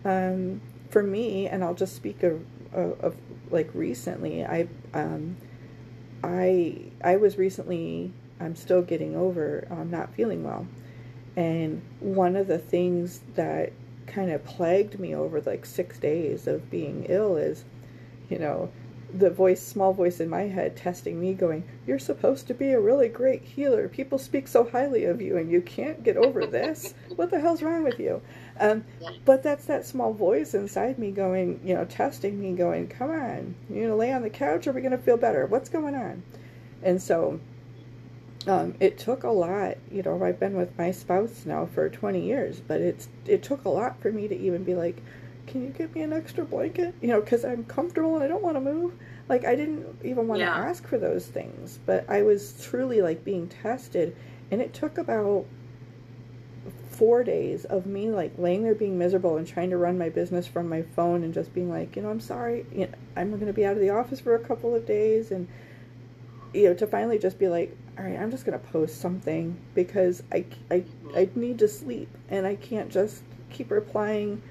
[0.05, 2.43] Um, for me, and I'll just speak of,
[2.73, 3.15] of, of
[3.49, 5.35] like recently, I um,
[6.23, 8.11] I I was recently
[8.41, 10.67] I'm still getting over um, not feeling well,
[11.35, 13.71] and one of the things that
[14.07, 17.63] kind of plagued me over like six days of being ill is,
[18.29, 18.69] you know,
[19.13, 22.79] the voice, small voice in my head testing me, going, You're supposed to be a
[22.79, 23.87] really great healer.
[23.87, 26.93] People speak so highly of you, and you can't get over this.
[27.15, 28.21] what the hell's wrong with you?
[28.59, 28.85] Um,
[29.25, 33.55] but that's that small voice inside me going, you know, testing me, going, Come on,
[33.69, 35.45] you to lay on the couch or are we going to feel better?
[35.45, 36.23] What's going on?
[36.83, 37.39] And so
[38.47, 39.77] um, it took a lot.
[39.91, 43.65] You know, I've been with my spouse now for 20 years, but it's it took
[43.65, 45.01] a lot for me to even be like,
[45.47, 46.95] can you give me an extra blanket?
[47.01, 48.93] You know, because I'm comfortable and I don't want to move.
[49.29, 50.55] Like, I didn't even want to Yeah.
[50.55, 54.15] ask for those things, but I was truly like being tested.
[54.49, 55.45] And it took about
[56.89, 60.45] four days of me like laying there being miserable and trying to run my business
[60.45, 63.47] from my phone and just being like, you know, I'm sorry, you know, I'm going
[63.47, 65.31] to be out of the office for a couple of days.
[65.31, 65.47] And,
[66.53, 69.57] you know, to finally just be like, all right, I'm just going to post something
[69.75, 70.83] because I, I,
[71.15, 74.41] I need to sleep and I can't just keep replying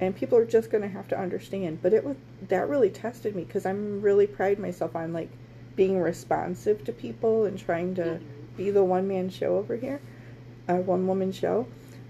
[0.00, 1.80] and people are just going to have to understand.
[1.82, 2.16] But it was
[2.48, 5.28] that really tested me because i'm really pride myself on like
[5.76, 8.20] being responsive to people and trying to Mhm.
[8.56, 10.00] be the one man show over here
[10.68, 11.66] a one woman show.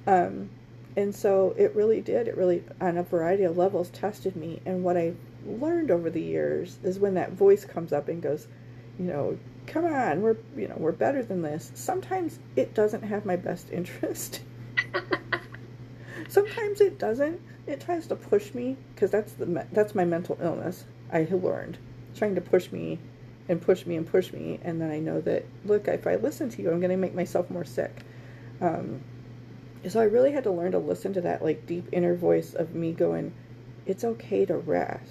[0.07, 0.51] Um,
[0.97, 2.29] and so it really did.
[2.29, 4.61] It really on a variety of levels tested me.
[4.67, 5.15] And what i
[5.47, 8.47] learned over the years is when that voice comes up and goes
[8.99, 11.71] you know come on we're you know we're better than this.
[11.75, 14.41] Sometimes it doesn't have my best interest.
[16.29, 17.41] Sometimes it doesn't.
[17.67, 20.85] It tries to push me because that's the me- that's my mental illness.
[21.13, 21.79] I have learned.
[22.15, 22.99] Trying to push me
[23.49, 26.49] and push me and push me and then i know that look if i listen
[26.49, 28.05] to you i'm going to make myself more sick.
[28.61, 29.01] Um,
[29.89, 32.75] so i really had to learn to listen to that like deep inner voice of
[32.75, 33.33] me going
[33.87, 35.11] it's okay to rest.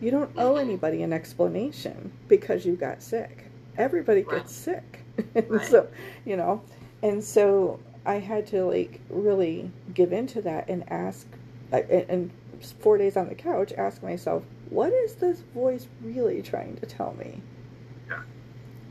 [0.00, 0.60] You don't owe Mhm.
[0.60, 3.45] anybody an explanation because you got sick
[3.78, 4.42] everybody Right.
[4.42, 5.00] gets sick
[5.34, 5.64] and Right.
[5.64, 5.88] so
[6.24, 6.62] you know
[7.02, 11.26] and so i had to like really give into that and ask
[11.72, 12.30] and
[12.80, 17.14] four days on the couch ask myself what is this voice really trying to tell
[17.18, 17.40] me
[18.08, 18.20] Yeah.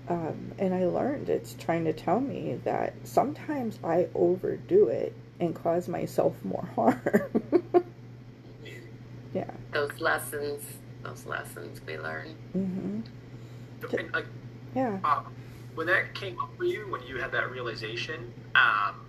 [0.09, 5.55] um, and i learned it's trying to tell me that sometimes i overdo it and
[5.55, 7.01] cause myself more harm
[9.33, 10.63] yeah those lessons,
[11.03, 12.35] those lessons we learn.
[12.53, 13.01] hmm
[13.97, 14.25] And, like,
[14.75, 15.33] yeah um,
[15.75, 19.05] when that came up for you, when you had that realization, um,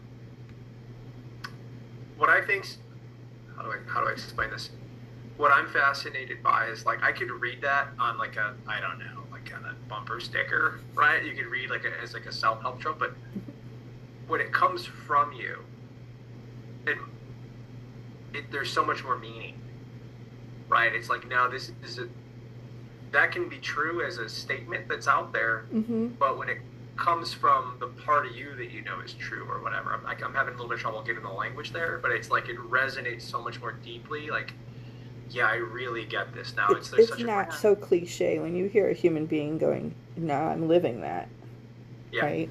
[2.19, 2.67] what I think,
[3.57, 4.71] how do I how do I explain this?
[5.37, 8.99] What I'm fascinated by is like I could read that on like a I don't
[8.99, 11.25] know like on a bumper sticker, right?
[11.25, 13.15] You could read like a, as like a self help trope, but
[14.27, 15.59] when it comes from you,
[16.87, 16.97] it,
[18.35, 19.61] it there's so much more meaning,
[20.69, 20.93] right?
[20.93, 22.09] It's like now this is a
[23.13, 26.59] that can be true as a statement that's out there, hmm but when it
[26.97, 30.23] comes from the part of you that you know is true or whatever, I'm like
[30.23, 32.57] I'm having a little bit of trouble getting the language there, but it's like it
[32.59, 34.31] resonates so much more deeply.
[34.31, 34.55] Like,
[35.31, 36.73] yeah, I really get this now.
[36.73, 39.95] it's, there's it's such a not so cliche when you hear a human being going
[40.17, 41.29] no i'm living that
[42.13, 42.51] yeah, right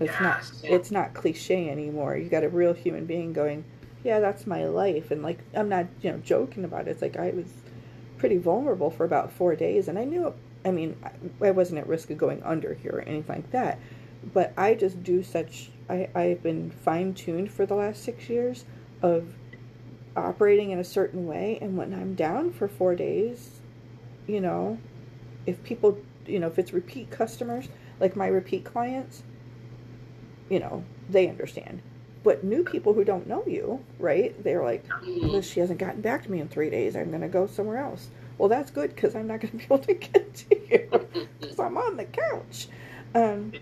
[0.00, 0.52] it's Yes.
[0.62, 3.64] not it's not cliche anymore you got a real human being going
[4.04, 7.16] yeah that's my life and like i'm not you know joking about it it's like
[7.16, 7.46] i was
[8.24, 10.32] pretty vulnerable for about four days and i knew
[10.64, 10.96] i mean
[11.42, 13.78] i, wasn't at risk of going under here or anything like that
[14.32, 18.64] but i just do such I, i've been fine-tuned for the last six years
[19.02, 19.34] of
[20.16, 23.60] operating in a certain way and when i'm down for four days
[24.26, 24.78] you know
[25.44, 27.68] if people you know if it's repeat customers
[28.00, 29.22] like my repeat clients
[30.48, 31.82] you know they understand
[32.24, 36.24] but new people who don't know you right they're like well, she hasn't gotten back
[36.24, 36.96] to me in three days.
[36.96, 38.08] I'm going to go somewhere else.
[38.38, 41.28] Well that's good because i'm not going to be able to get to you.
[41.40, 42.66] Because i'm on the couch.
[43.14, 43.52] Um,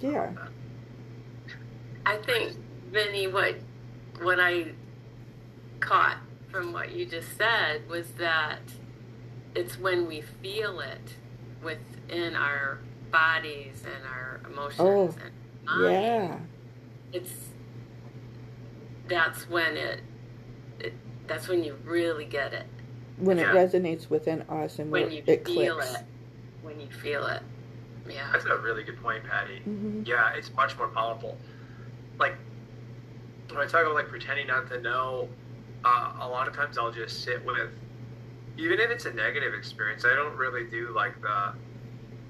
[0.00, 0.30] yeah.
[2.04, 2.56] I think,
[2.90, 3.56] Vinny, what
[4.22, 4.72] what I
[5.80, 6.16] caught
[6.50, 8.60] from what you just said was that
[9.54, 11.14] it's when we feel it
[11.62, 12.78] within our
[13.10, 15.32] bodies and our emotions Oh, and
[15.66, 15.92] mind.
[15.92, 16.38] yeah.
[17.12, 17.32] It's
[19.08, 20.00] that's when it,
[20.80, 20.92] it
[21.26, 22.66] that's when you really get it.
[23.18, 23.50] when Yeah.
[23.52, 26.04] it resonates within us and When you it feel clicks it.
[26.62, 27.42] When you feel it.
[28.08, 28.28] Yeah.
[28.32, 29.58] That's a really good point, Patty.
[29.60, 31.36] hmm Yeah, it's much more powerful.
[32.18, 32.34] Like
[33.50, 35.28] when I talk about like pretending not to know,
[35.84, 37.70] uh, a lot of times I'll just sit with,
[38.56, 40.04] even if it's a negative experience.
[40.04, 41.52] I don't really do like the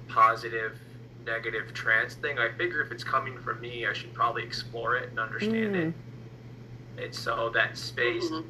[0.08, 0.78] positive,
[1.26, 2.38] negative trance thing.
[2.38, 5.88] I figure if it's coming from me, I should probably explore it and understand Mm.
[5.88, 5.94] it.
[7.00, 8.44] And so that space Mhm.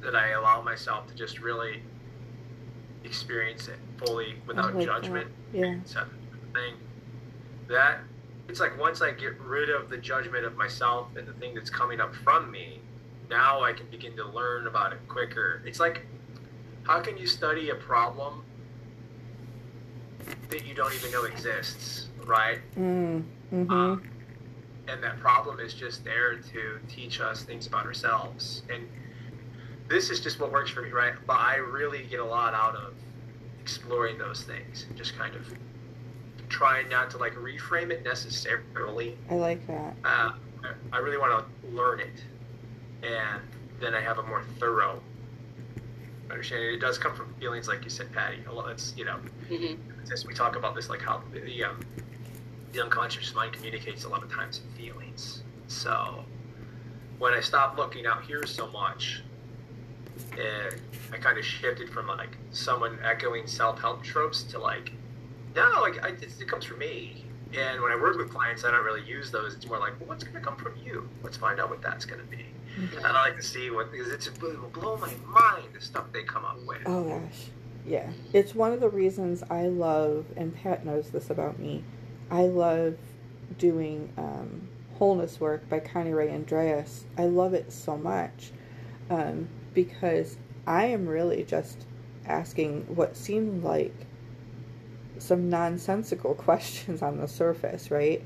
[0.00, 1.82] that I allow myself to just really
[3.04, 4.84] experience it fully without like that.
[5.02, 6.04] judgment yeah set
[6.54, 6.74] thing
[7.68, 7.98] that
[8.48, 11.68] it's like once i get rid of the judgment of myself and the thing that's
[11.70, 12.80] coming up from me
[13.28, 16.06] now i can begin to learn about it quicker it's like
[16.84, 18.42] how can you study a problem
[20.48, 23.22] that you don't even know exists right mm.
[23.50, 24.02] hmm um,
[24.88, 28.62] and that problem is just there to teach us things about ourselves.
[28.72, 28.86] And
[29.88, 31.14] this is just what works for me right?
[31.26, 32.94] But i really get a lot out of
[33.60, 35.52] exploring those things and just kind of
[36.48, 39.16] trying not to like reframe it necessarily.
[39.30, 39.96] I like that.
[40.04, 40.32] Uh,
[40.92, 42.22] i really want to learn it.
[43.02, 43.42] And
[43.80, 45.00] then i have a more thorough
[46.30, 46.74] understanding.
[46.74, 48.38] It does come from feelings like you said patty.
[48.48, 49.18] A lot it's you know
[49.50, 49.78] Mhm.
[50.12, 51.80] as we talk about this, like how the um,
[52.74, 55.42] the unconscious mind communicates a lot of times in feelings.
[55.68, 56.24] So
[57.18, 59.22] when I stopped looking out here so much,
[60.36, 60.70] eh,
[61.12, 64.92] I kind of shifted from like someone echoing self help tropes to like,
[65.54, 67.24] no, like I, it, it comes from me.
[67.56, 69.54] And when I work with clients, I don't really use those.
[69.54, 71.08] It's more like, well, what's going to come from you?
[71.22, 72.44] Let's find out what that's going to be.
[72.96, 76.06] And I like to see what because it's it will blow my mind the stuff
[76.12, 76.82] they come up with.
[76.86, 77.46] Oh gosh.
[77.86, 78.10] Yeah.
[78.32, 81.84] It's one of the reasons I love and Pat knows this about me.
[82.34, 82.96] I love
[83.58, 84.68] doing um,
[84.98, 87.04] wholeness work by Connirae Andreas.
[87.16, 88.50] I love it so much.
[89.08, 91.86] Um, because I am really just
[92.26, 93.94] asking what seemed like
[95.18, 98.24] some nonsensical questions on the surface, right?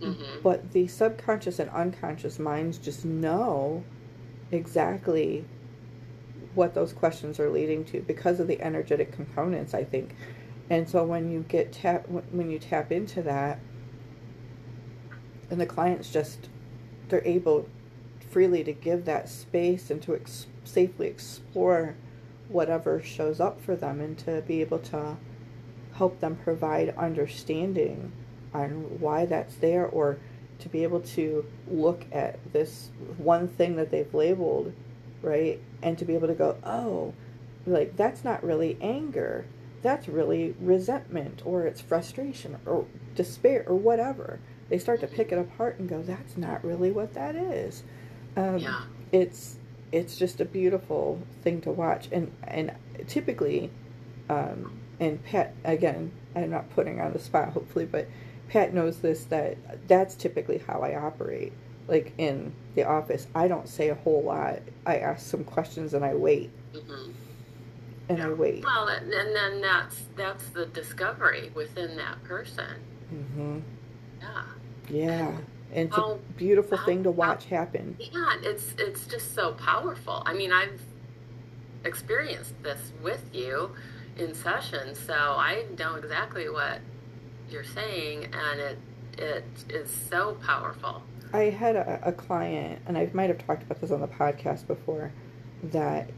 [0.00, 0.40] Mm-hmm.
[0.42, 3.84] But the subconscious and unconscious minds just know
[4.50, 5.44] exactly
[6.54, 10.14] what those questions are leading to because of the energetic components, I think.
[10.72, 13.60] And so when you get tap when you tap into that,
[15.50, 16.48] and the clients just
[17.10, 17.68] they're able
[18.30, 21.94] freely to give that space and to ex- safely explore
[22.48, 25.18] whatever shows up for them and to be able to
[25.96, 28.10] help them provide understanding
[28.54, 30.18] on why that's there or
[30.58, 34.72] to be able to look at this one thing that they've labeled
[35.20, 35.60] right?
[35.82, 37.12] And to be able to go oh
[37.66, 39.44] like that's not really anger
[39.82, 44.38] that's really resentment or it's frustration or despair or whatever.
[44.68, 47.82] They start to pick it apart and go that's not really what that is.
[48.36, 48.82] Um, Yeah.
[49.10, 49.56] it's
[49.90, 52.08] it's just a beautiful thing to watch.
[52.12, 52.72] And and
[53.06, 53.70] typically
[54.30, 58.06] um, and pat again i'm not putting on the spot hopefully but
[58.48, 59.56] pat knows this that
[59.88, 61.52] that's typically how i operate.
[61.88, 64.60] Like in the office i don't say a whole lot.
[64.86, 66.50] I ask some questions and i wait.
[66.72, 67.10] Hmm
[68.12, 72.76] and i wait Well, and and then that's that's the discovery within that person.
[73.14, 73.58] Mm-hmm.
[74.20, 74.42] Yeah.
[74.88, 75.28] yeah
[75.74, 79.34] and it's How- a beautiful how- thing to how- watch happen Yeah, it's it's just
[79.34, 80.22] so powerful.
[80.26, 80.80] I mean, I've
[81.84, 83.70] experienced this with you
[84.16, 86.80] in sessions, so I know exactly what
[87.50, 88.78] you're saying, and it
[89.18, 91.02] it is so powerful.
[91.34, 94.66] I had a, a client, and I might have talked about this on the podcast
[94.66, 95.12] before,
[95.64, 96.10] that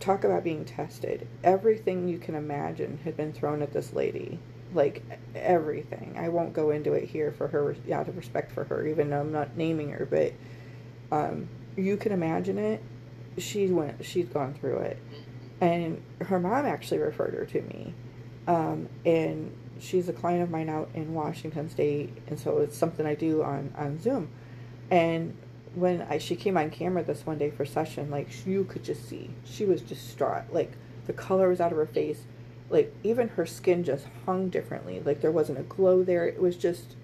[0.00, 1.28] talk about being tested.
[1.44, 4.38] Everything you can imagine had been thrown at this lady,
[4.74, 5.02] like
[5.34, 6.16] everything.
[6.18, 9.20] I won't go into it here for her, out of respect for her, even though
[9.20, 10.32] I'm not naming her, but
[11.12, 12.82] um, you can imagine it.
[13.38, 14.98] She went, she'd gone through it,
[15.60, 17.94] and her mom actually referred her to me,
[18.48, 23.06] um, and she's a client of mine out in Washington State, and so it's something
[23.06, 24.30] I do on on Zoom.
[24.90, 25.36] And
[25.74, 29.08] when I she came on camera this one day for session, like you could just
[29.08, 30.44] see she was distraught.
[30.52, 30.72] Like
[31.06, 32.22] the color was out of her face,
[32.68, 35.00] like even her skin just hung differently.
[35.04, 36.26] Like there wasn't a glow there.
[36.26, 36.96] It was just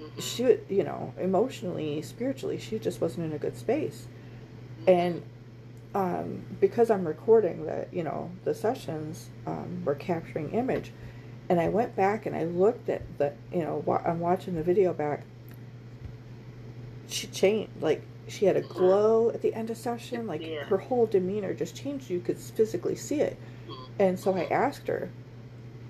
[0.00, 0.20] Mhm.
[0.20, 4.06] she, you know, emotionally, spiritually, she just wasn't in a good space.
[4.86, 5.22] And
[5.94, 10.92] um, because I'm recording the, you know, the sessions, um, we're capturing image,
[11.48, 14.62] and I went back and I looked at the, you know, wa- I'm watching the
[14.62, 15.22] video back.
[17.08, 20.64] She changed, like she had a glow at the end of session, like Yeah.
[20.64, 22.10] her whole demeanor just changed.
[22.10, 23.36] You could physically see it,
[23.68, 23.84] mm-hmm.
[23.98, 25.08] and so I asked her,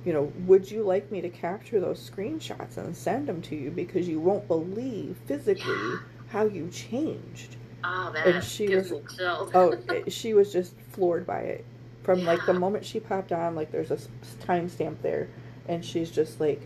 [0.05, 3.71] you know, would you like me to capture those screenshots and send them to you
[3.71, 5.99] because you won't believe physically
[6.29, 7.57] how you changed.
[7.83, 11.65] Oh, that And she was- oh, eh, she was just floored by it.
[12.03, 13.99] From like the moment she popped on, like there's a
[14.45, 15.29] timestamp there,
[15.67, 16.63] and she's just like,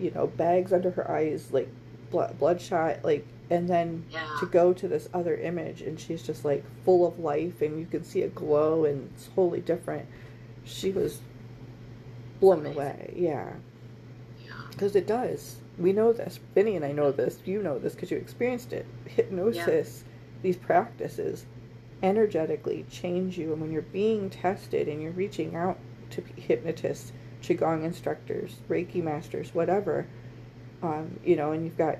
[0.00, 1.68] you know, bags under her eyes, like
[2.10, 4.24] blood, bloodshot, like, and then yeah.
[4.38, 7.86] to go to this other image, and she's just like full of life, and you
[7.86, 10.06] can see a glow, and it's totally different.
[10.64, 11.20] She was
[12.38, 12.76] blown Amazing.
[12.76, 13.52] away, yeah,
[14.44, 14.52] yeah.
[14.70, 15.56] because it does.
[15.78, 16.38] We know this.
[16.54, 17.38] Vinny and I know this.
[17.44, 18.86] You know this because you experienced it.
[19.06, 20.04] Hypnosis,
[20.42, 21.46] these practices,
[22.02, 23.52] energetically change you.
[23.52, 25.78] And when you're being tested and you're reaching out
[26.10, 30.06] to hypnotists, qigong instructors, Reiki masters, whatever,
[30.82, 31.98] um, you know, and you've got.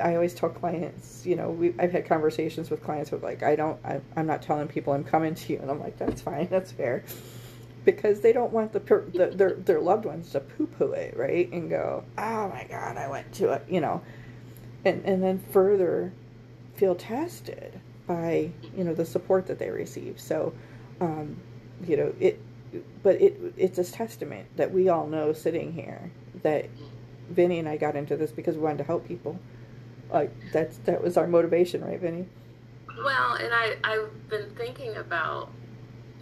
[0.00, 3.54] I always tell clients, you know, we I've had conversations with clients with like, I
[3.54, 6.48] don't, I, I'm not telling people I'm coming to you, and I'm like, that's fine,
[6.50, 7.04] that's fair.
[7.84, 11.50] Because they don't want the, the their their loved ones to poo poo it, right?
[11.52, 14.02] And go, oh my god, I went to it, you know,
[14.84, 16.12] and and then further
[16.74, 20.18] feel tested by you know the support that they receive.
[20.18, 20.52] So,
[21.00, 21.36] um,
[21.86, 22.40] you know it,
[23.04, 26.10] but it it's a testament that we all know sitting here
[26.42, 26.68] that
[27.30, 29.38] Vinny and I got into this because we wanted to help people.
[30.10, 32.26] Like that's that was our motivation, right, Vinny?
[33.04, 35.50] Well, and I, I've been thinking about,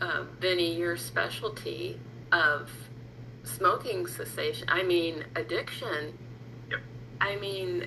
[0.00, 2.00] uh, Vinny, your specialty
[2.32, 2.70] of
[3.44, 4.68] smoking cessation.
[4.68, 6.18] I mean, addiction.
[6.70, 6.80] Yep.
[7.20, 7.86] I mean,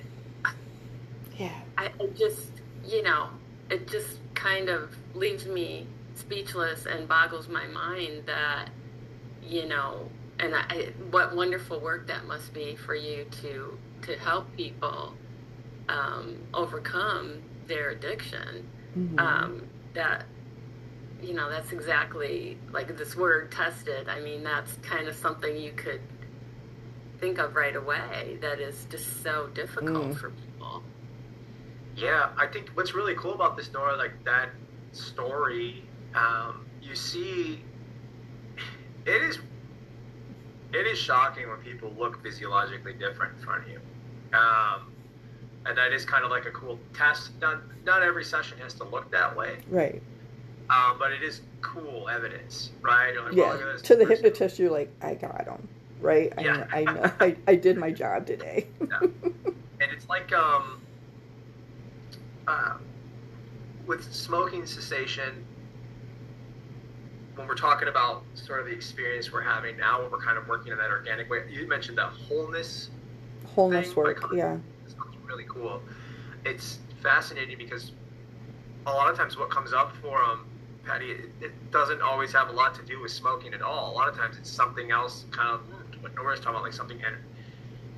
[1.36, 1.52] Yeah.
[1.76, 2.50] I, I just,
[2.84, 3.28] you know,
[3.70, 8.70] it just kind of leaves me speechless and boggles my mind that,
[9.42, 10.08] you know,
[10.40, 15.14] and I, what wonderful work that must be for you to to help people
[15.88, 18.68] um, overcome their addiction.
[18.96, 19.18] mm-hmm.
[19.18, 20.24] um, that
[21.22, 25.72] you know that's exactly like this word tested i mean that's kind of something you
[25.72, 26.00] could
[27.18, 30.16] think of right away that is just so difficult mm.
[30.16, 30.82] for people
[31.96, 34.50] yeah i think what's really cool about this Nora like that
[34.92, 35.82] story
[36.14, 37.64] um, you see
[39.04, 39.40] it is
[40.72, 43.80] it is shocking when people look physiologically different in front of you
[44.32, 44.92] um,
[45.66, 48.84] and that is kind of like a cool test not, not every session has to
[48.84, 50.02] look that way right
[50.70, 53.16] um, but it is cool evidence, right?
[53.16, 53.54] Like, yeah.
[53.54, 55.66] Well, to the hypnotist, you're like, I got him,
[56.00, 56.32] right?
[56.36, 56.66] I yeah.
[56.72, 57.12] I know.
[57.20, 58.66] I, I did my job today.
[58.80, 59.00] yeah.
[59.00, 60.80] And it's like um,
[62.46, 62.74] uh,
[63.86, 65.44] with smoking cessation,
[67.38, 70.72] when we're talking about sort of the experience we're having now, we're kind of working
[70.72, 71.44] in that organic way.
[71.48, 72.90] You mentioned that wholeness.
[73.54, 74.58] Wholeness thing, work, yeah.
[74.84, 75.80] It's really cool.
[76.44, 77.92] It's fascinating because
[78.86, 80.46] a lot of times what comes up for them
[80.84, 83.92] Patty, it, it, doesn't always have a lot to do with smoking at all.
[83.92, 85.60] A lot of times it's something else, kind of
[86.02, 86.98] what Nora's talking about, like something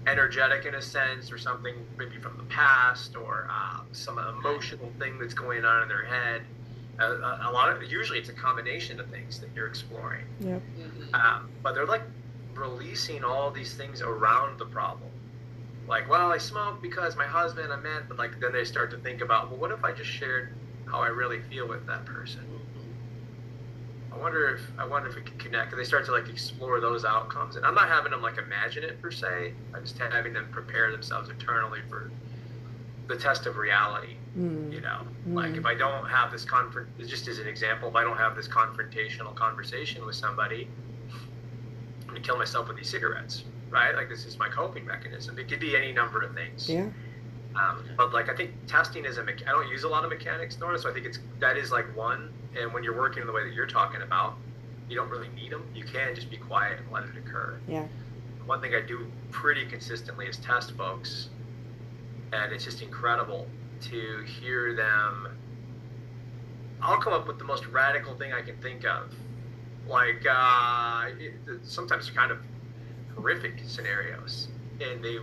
[0.09, 5.20] energetic in a sense, or something maybe from the past, or uh, some emotional thing
[5.20, 6.43] that's going on in their head.
[6.99, 10.24] Uh, a, a, lot of usually it's a combination of things that you're exploring.
[10.41, 10.62] Yep.
[11.14, 12.03] Um, but they're like
[12.55, 15.11] releasing all these things around the problem.
[15.88, 18.99] Like, well, I smoke because my husband, I meant, but like then they start to
[18.99, 20.55] think about, well, what if I just shared
[20.86, 22.47] how I really feel with that person?
[24.12, 25.72] I wonder if I wonder if it could connect.
[25.72, 28.84] And they start to like explore those outcomes, and I'm not having them like imagine
[28.84, 29.55] it per se.
[29.74, 32.11] I'm just having them prepare themselves internally for
[33.11, 34.15] the test of reality.
[34.39, 34.73] Mm.
[34.73, 35.35] You know, mm.
[35.35, 38.37] like if I don't have this confront, just as an example, if I don't have
[38.37, 40.69] this confrontational conversation with somebody,
[42.03, 43.95] I'm gonna kill myself with these cigarettes, right?
[43.95, 45.39] Like this is my coping mechanism.
[45.39, 46.71] It could be any number of things.
[46.71, 46.89] Yeah.
[47.57, 50.11] Um, but like I think testing is a me- I don't use a lot of
[50.11, 52.33] mechanics, Nora, so I think it's that is like one.
[52.59, 54.35] And when you're working in the way that you're talking about,
[54.89, 55.65] you don't really need them.
[55.75, 57.59] You can just be quiet and let it occur.
[57.67, 57.87] Yeah.
[58.47, 61.29] One thing I do pretty consistently is test folks,
[62.33, 63.47] and it's just incredible
[63.83, 65.28] to hear them.
[66.83, 69.14] I'll come up with the most radical thing I can think of,
[69.87, 72.39] like uh, it, sometimes kind of
[73.14, 74.49] horrific scenarios,
[74.81, 75.18] and they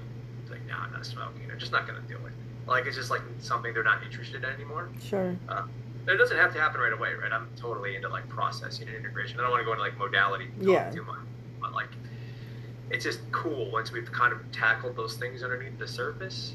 [0.49, 1.49] like, no, I'm not smoking.
[1.51, 2.33] I'm just not going to do it.
[2.67, 4.89] Like, it's just like something they're not interested in anymore.
[5.01, 5.35] Sure.
[5.49, 5.63] Uh,
[6.07, 7.31] it doesn't have to happen right away, right?
[7.31, 9.39] I'm totally into like processing and integration.
[9.39, 10.89] I don't want to go into like modality yeah.
[10.89, 11.19] too much,
[11.59, 11.89] but like,
[12.89, 16.53] it's just cool once we've kind of tackled those things underneath the surface.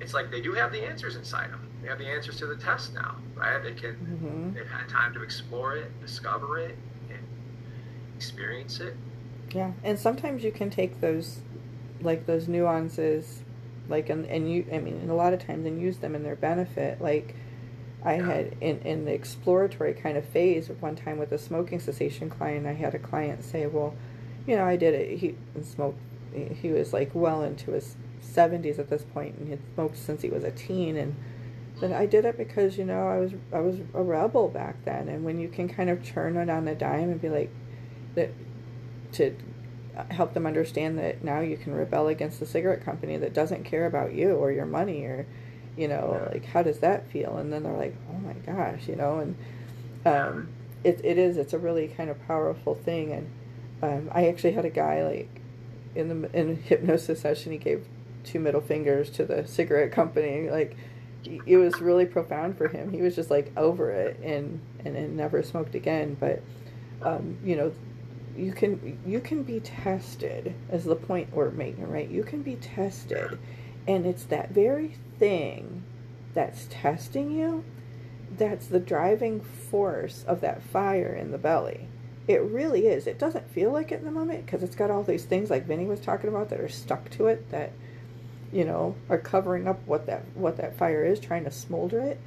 [0.00, 1.68] It's like they do have the answers inside them.
[1.82, 3.62] They have the answers to the test now, right?
[3.62, 3.94] They can.
[3.94, 4.54] Mm-hmm.
[4.54, 6.76] They've had time to explore it, discover it,
[7.08, 7.20] and
[8.16, 8.96] experience it.
[9.52, 11.40] Yeah, and sometimes you can take those
[12.02, 13.42] like those nuances
[13.88, 16.36] like and, and you i mean a lot of times and use them in their
[16.36, 17.34] benefit like
[18.04, 22.30] i had in, in the exploratory kind of phase one time with a smoking cessation
[22.30, 23.94] client i had a client say well
[24.46, 25.98] you know i did it he smoked
[26.32, 27.96] he was like well into his
[28.30, 31.16] 70s at this point and he had smoked since he was a teen and
[31.80, 35.08] but I did it because you know I was I was a rebel back then,
[35.08, 37.50] and when you can kind of turn it on a dime and be like,
[38.14, 38.30] that
[39.12, 39.34] to
[40.10, 43.86] help them understand that now you can rebel against the cigarette company that doesn't care
[43.86, 45.26] about you or your money or
[45.76, 47.38] you know like how does that feel?
[47.38, 49.36] And then they're like oh my gosh you know and
[50.06, 50.48] um,
[50.84, 53.30] it, it is it's a really kind of powerful thing and
[53.82, 55.28] um, i actually had a guy like
[55.94, 57.86] in the in hypnosis session he gave
[58.24, 60.50] two middle fingers to the cigarette company.
[60.50, 60.76] Like
[61.24, 62.92] it was really profound for him.
[62.92, 66.16] He was just like over it and and, and never smoked again.
[66.18, 66.42] But
[67.02, 67.72] um, you know
[68.36, 72.08] you can you can be tested as the point we're making right?
[72.08, 73.38] You can be tested.
[73.86, 75.82] And it's that very thing
[76.34, 77.64] that's testing you
[78.36, 81.88] that's the driving force of that fire in the belly.
[82.28, 83.06] It really is.
[83.06, 85.66] It doesn't feel like it in the moment because it's got all these things like
[85.66, 87.72] vinny was talking about that are stuck to it that
[88.52, 92.20] you know are covering up what that what that fire is trying to smolder it.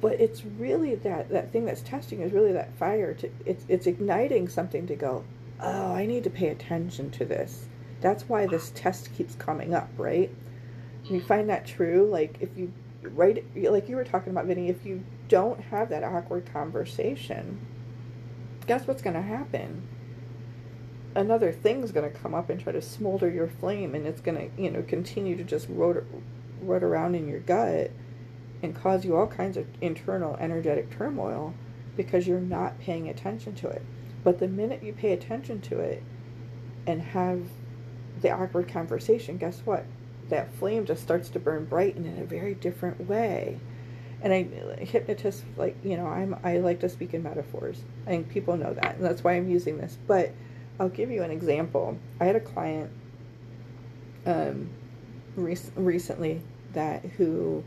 [0.00, 3.86] But it's really that that thing that's testing is really that fire to it's it's
[3.86, 5.24] igniting something to go
[5.60, 7.66] oh i need to pay attention to this.
[8.00, 10.30] That's why this test keeps coming up right?
[11.04, 12.08] You find that true?
[12.10, 12.72] Like if you
[13.02, 17.58] right like you were talking about vinny if you don't have that awkward conversation
[18.66, 19.86] guess what's going to happen
[21.14, 24.36] another thing's going to come up and try to smolder your flame and it's going
[24.36, 25.96] to you know continue to just rot,
[26.60, 27.90] rot around in your gut
[28.62, 31.54] and cause you all kinds of internal energetic turmoil
[31.96, 33.82] because you're not paying attention to it.
[34.24, 36.02] But the minute you pay attention to it
[36.86, 37.42] and have
[38.20, 39.84] the awkward conversation, guess what?
[40.30, 43.60] That flame just starts to burn bright and in a very different way.
[44.22, 44.42] and I
[44.84, 47.82] hypnotist like you know I'm I like to speak in metaphors.
[48.06, 49.98] I think people know that, and that's why I'm using this.
[50.06, 50.32] But
[50.78, 51.98] I'll give you an example.
[52.20, 52.90] I had a client
[54.26, 54.70] um,
[55.36, 57.62] rec- recently that who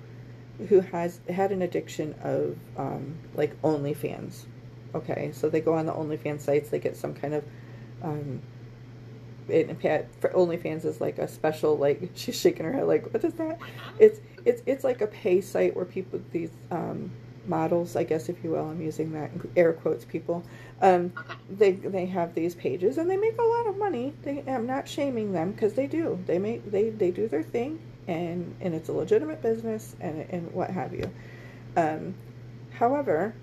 [0.69, 4.45] who has had an addiction of um, like OnlyFans.
[4.95, 7.43] Okay, so they go on the OnlyFans sites, they get some kind of
[8.01, 8.41] um,
[9.47, 13.33] Pat for OnlyFans is like a special like she's shaking her head like what is
[13.33, 13.59] that?
[13.99, 17.11] It's it's it's like a pay site where people these um,
[17.47, 20.43] models I guess if you will I'm using that air quotes people
[20.81, 21.11] um,
[21.49, 24.13] they they have these pages and they make a lot of money.
[24.21, 27.79] They I'm not shaming them because they do they make they they do their thing
[28.07, 31.11] and and it's a legitimate business and and what have you.
[31.75, 32.15] Um,
[32.71, 33.33] however,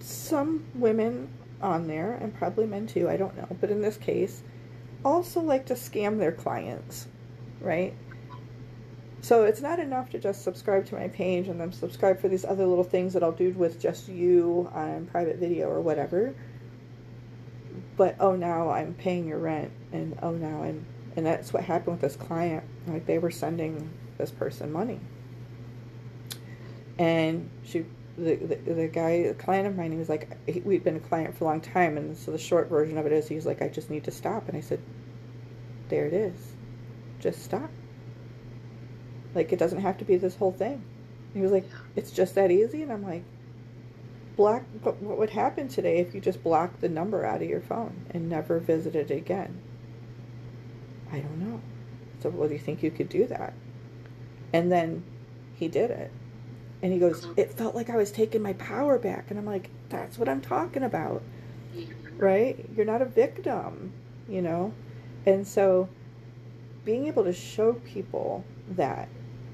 [0.00, 1.28] some women
[1.62, 4.42] on there and probably men too I don't know but in this case
[5.04, 7.06] also like to scam their clients,
[7.60, 7.94] right?
[9.22, 12.44] So it's not enough to just subscribe to my page and then subscribe for these
[12.44, 16.34] other little things that I'll do with just you on private video or whatever.
[17.96, 22.00] But oh, now I'm paying your rent, and oh, now I'm, and that's what happened
[22.00, 22.64] with this client.
[22.86, 25.00] Like they were sending this person money,
[26.98, 27.84] and she
[28.20, 31.36] the, the, the guy, a client of mine, he was like, we'd been a client
[31.36, 31.96] for a long time.
[31.96, 34.48] And so the short version of it is, he's like, I just need to stop.
[34.48, 34.80] And I said,
[35.88, 36.52] there it is.
[37.20, 37.70] Just stop.
[39.34, 40.82] Like, it doesn't have to be this whole thing.
[41.32, 42.82] And he was like, it's just that easy.
[42.82, 43.22] And I'm like,
[44.36, 47.60] block, but what would happen today if you just blocked the number out of your
[47.60, 49.60] phone and never visited it again?
[51.12, 51.60] I don't know.
[52.20, 53.52] So, well, do you think you could do that?
[54.52, 55.04] And then
[55.54, 56.10] he did it.
[56.82, 57.38] And he goes, mm-hmm.
[57.38, 59.26] It felt like I was taking my power back.
[59.30, 61.22] And I'm like, That's what I'm talking about.
[62.16, 62.68] Right?
[62.74, 63.92] You're not a victim,
[64.28, 64.72] you know?
[65.26, 65.88] And so
[66.84, 69.08] being able to show people that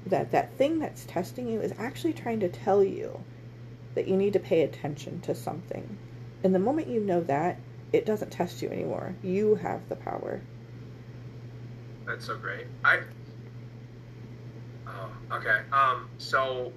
[0.07, 3.23] that that thing that's testing you is actually trying to tell you
[3.95, 5.97] that you need to pay attention to something.
[6.43, 7.59] And the moment you know that,
[7.93, 9.15] it doesn't test you anymore.
[9.23, 10.41] You have the power.
[12.05, 12.67] That's so great.
[12.83, 12.99] I
[14.87, 15.61] Oh, okay.
[15.71, 16.71] Um so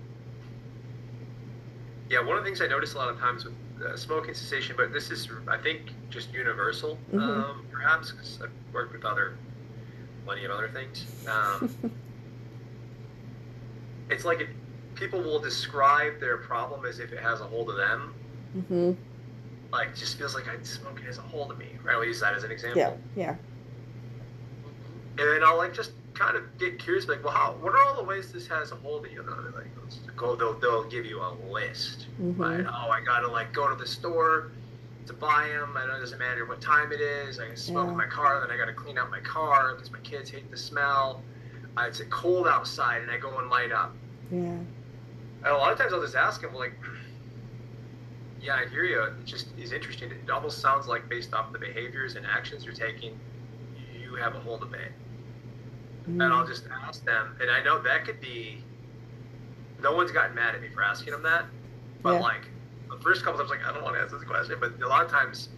[2.11, 3.55] yeah, one of the things I notice a lot of times with
[3.85, 7.21] uh, smoking cessation, but this is, I think, just universal, mm-hmm.
[7.21, 9.37] um, perhaps, because I've worked with other,
[10.27, 11.07] plenty of other things.
[11.29, 11.75] Um,
[14.11, 14.49] it's like it,
[14.95, 18.15] people will describe their problem as if it has a hold of them.
[18.57, 18.93] Mm-hmm.
[19.73, 21.95] Like, just feels like I smoking has a hold of me, right?
[21.95, 22.81] I'll use that as an example.
[22.81, 23.37] Yeah, yeah.
[25.19, 27.53] And then I'll like just kind of get curious, like, well, how?
[27.61, 29.21] What are all the ways this has a hold of you?
[29.21, 32.41] And like, go, they'll they'll give you a list, mm-hmm.
[32.41, 32.65] right?
[32.67, 34.51] Oh, I gotta like go to the store
[35.07, 35.77] to buy them.
[35.77, 37.39] I know it doesn't matter what time it is.
[37.39, 37.93] I can smoke yeah.
[37.93, 40.57] in my car, then I gotta clean out my car because my kids hate the
[40.57, 41.23] smell.
[41.79, 43.95] It's cold outside, and I go and light up.
[44.31, 44.39] Yeah.
[44.39, 44.67] And
[45.47, 46.75] a lot of times I'll just ask them, like,
[48.43, 49.03] yeah, I hear you.
[49.03, 50.11] It just is interesting.
[50.11, 53.19] It almost sounds like based off the behaviors and actions you're taking,
[53.99, 54.93] you have a hold of it
[56.09, 56.25] mm.
[56.25, 57.37] and I'll just ask them.
[57.41, 58.63] And I know that could be.
[59.83, 61.47] No one's gotten mad at me for asking them that,
[62.03, 62.21] but yeah.
[62.21, 62.49] like
[62.91, 65.05] the first couple times, like I don't want to ask this question, but a lot
[65.05, 65.49] of times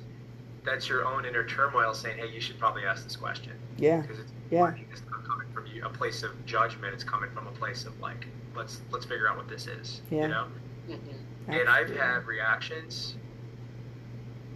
[0.65, 4.01] that's your own inner turmoil saying, "Hey, you should probably ask this question." Yeah.
[4.01, 4.75] Because it's yeah.
[4.91, 6.93] It's not coming from you, a place of judgment.
[6.95, 10.03] It's coming from a place of like, let's let's figure out what this is.
[10.11, 10.23] Yeah.
[10.23, 10.47] You know.
[10.91, 11.53] Mm-hmm.
[11.53, 13.17] And I've had reactions.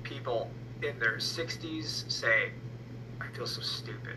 [0.02, 0.50] People
[0.82, 2.50] in their 60s say,
[3.20, 4.16] "I feel so stupid."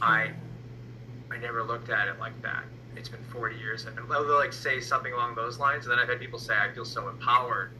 [0.00, 0.32] I
[1.30, 2.64] I never looked at it like that.
[2.96, 3.84] It's been 40 years.
[3.84, 6.72] And they'll like say something along those lines, and then I've had people say I
[6.72, 7.72] feel so empowered.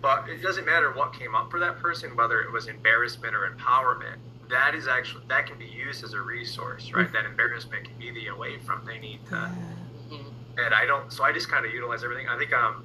[0.00, 3.48] But it doesn't matter what came up for that person, whether it was embarrassment or
[3.50, 4.18] empowerment.
[4.50, 7.04] That is actually that can be used as a resource, right?
[7.04, 7.14] Mm-hmm.
[7.14, 9.34] That embarrassment can be the away from they need to.
[9.34, 10.58] Mm-hmm.
[10.58, 11.12] And I don't.
[11.12, 12.28] So I just kind of utilize everything.
[12.28, 12.84] I think um,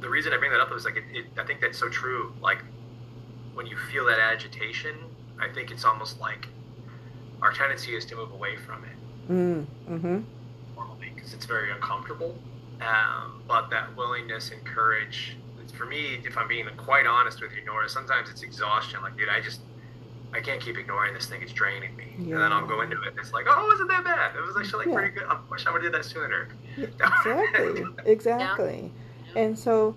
[0.00, 2.32] the reason I bring that up is like it, it, I think that's so true.
[2.40, 2.62] Like
[3.54, 4.96] when you feel that agitation,
[5.40, 6.48] I think it's almost like
[7.42, 9.30] our tendency is to move away from it.
[9.30, 10.20] Mm, mm-hmm.
[10.76, 12.38] Normally, because it's very uncomfortable.
[12.80, 15.36] Um, but that willingness and courage,
[15.74, 19.02] for me, if I'm being quite honest with you, Nora, sometimes it's exhaustion.
[19.02, 19.60] Like, dude, I just,
[20.32, 21.42] I can't keep ignoring this thing.
[21.42, 22.14] It's draining me.
[22.18, 22.34] Yeah.
[22.34, 23.08] And then I'll go into it.
[23.08, 24.36] And it's like, oh, wasn't that bad?
[24.36, 24.94] It was actually like yeah.
[24.94, 25.26] pretty good.
[25.28, 26.48] I wish I would have did that sooner.
[26.78, 27.84] Exactly.
[28.04, 28.92] exactly.
[29.34, 29.42] Yeah.
[29.42, 29.96] And so,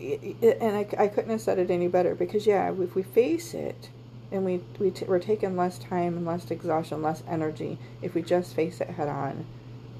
[0.00, 3.88] and I, I couldn't have said it any better because, yeah, if we face it,
[4.30, 8.22] and we, we t- we're taking less time and less exhaustion, less energy if we
[8.22, 9.46] just face it head on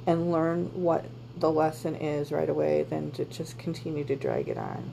[0.07, 4.59] and learn what the lesson is right away than to just continue to drag it
[4.59, 4.91] on.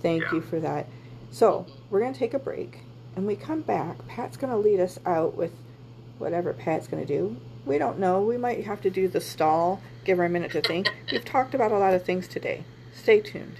[0.00, 0.32] Thank yeah.
[0.32, 0.86] you for that.
[1.30, 2.80] So, we're going to take a break
[3.16, 4.06] and we come back.
[4.06, 5.52] Pat's going to lead us out with
[6.18, 7.36] whatever Pat's going to do.
[7.64, 8.22] We don't know.
[8.22, 10.88] We might have to do the stall, give her a minute to think.
[11.10, 12.64] We've talked about a lot of things today.
[12.94, 13.56] Stay tuned.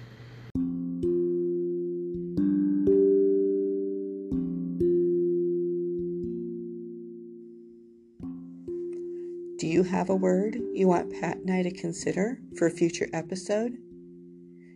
[9.58, 13.08] Do you have a word you want Pat and I to consider for a future
[13.12, 13.78] episode?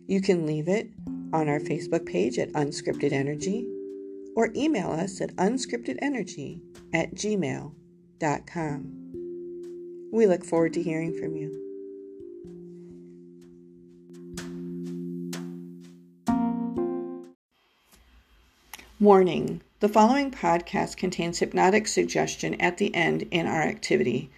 [0.07, 0.89] You can leave it
[1.33, 3.67] on our Facebook page at Unscripted Energy
[4.37, 6.61] or email us at unscriptedenergy
[6.93, 7.71] at gmail.com.
[10.13, 11.63] We look forward to hearing from you.
[18.99, 24.29] Warning the following podcast contains hypnotic suggestion at the end in our activity.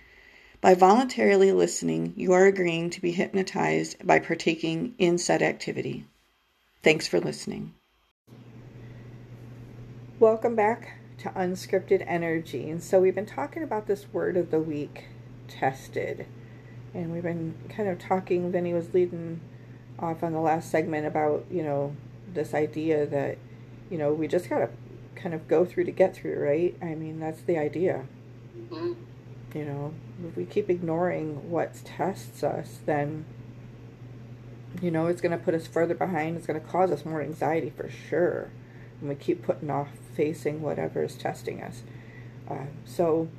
[0.61, 6.05] By voluntarily listening, you are agreeing to be hypnotized by partaking in said activity.
[6.83, 7.73] Thanks for listening.
[10.19, 12.69] Welcome back to Unscripted Energy.
[12.69, 15.05] And so we've been talking about this word of the week,
[15.47, 16.25] tested.
[16.93, 19.39] And we've been kind of talking, Vinny was leading
[19.97, 21.95] off on the last segment about, you know,
[22.33, 23.37] this idea that,
[23.89, 24.69] you know, we just got to
[25.15, 26.75] kind of go through to get through, right?
[26.81, 28.03] I mean, that's the idea.
[28.57, 29.57] Mm-hmm.
[29.57, 29.93] You know,
[30.27, 33.23] if we keep ignoring what tests us, then,
[34.81, 36.35] you know, it's going to put us further behind.
[36.35, 38.49] It's going to cause us more anxiety for sure.
[38.99, 39.87] And we keep putting off
[40.19, 41.83] facing whatever is testing us.
[42.49, 43.29] Uh, so,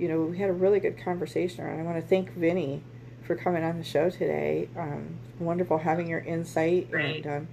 [0.00, 2.82] you know, we had a really good conversation, and I want to thank Vinny
[3.22, 4.68] for coming on the show today.
[4.76, 7.24] Um, wonderful having your insight, Great.
[7.24, 7.48] and um,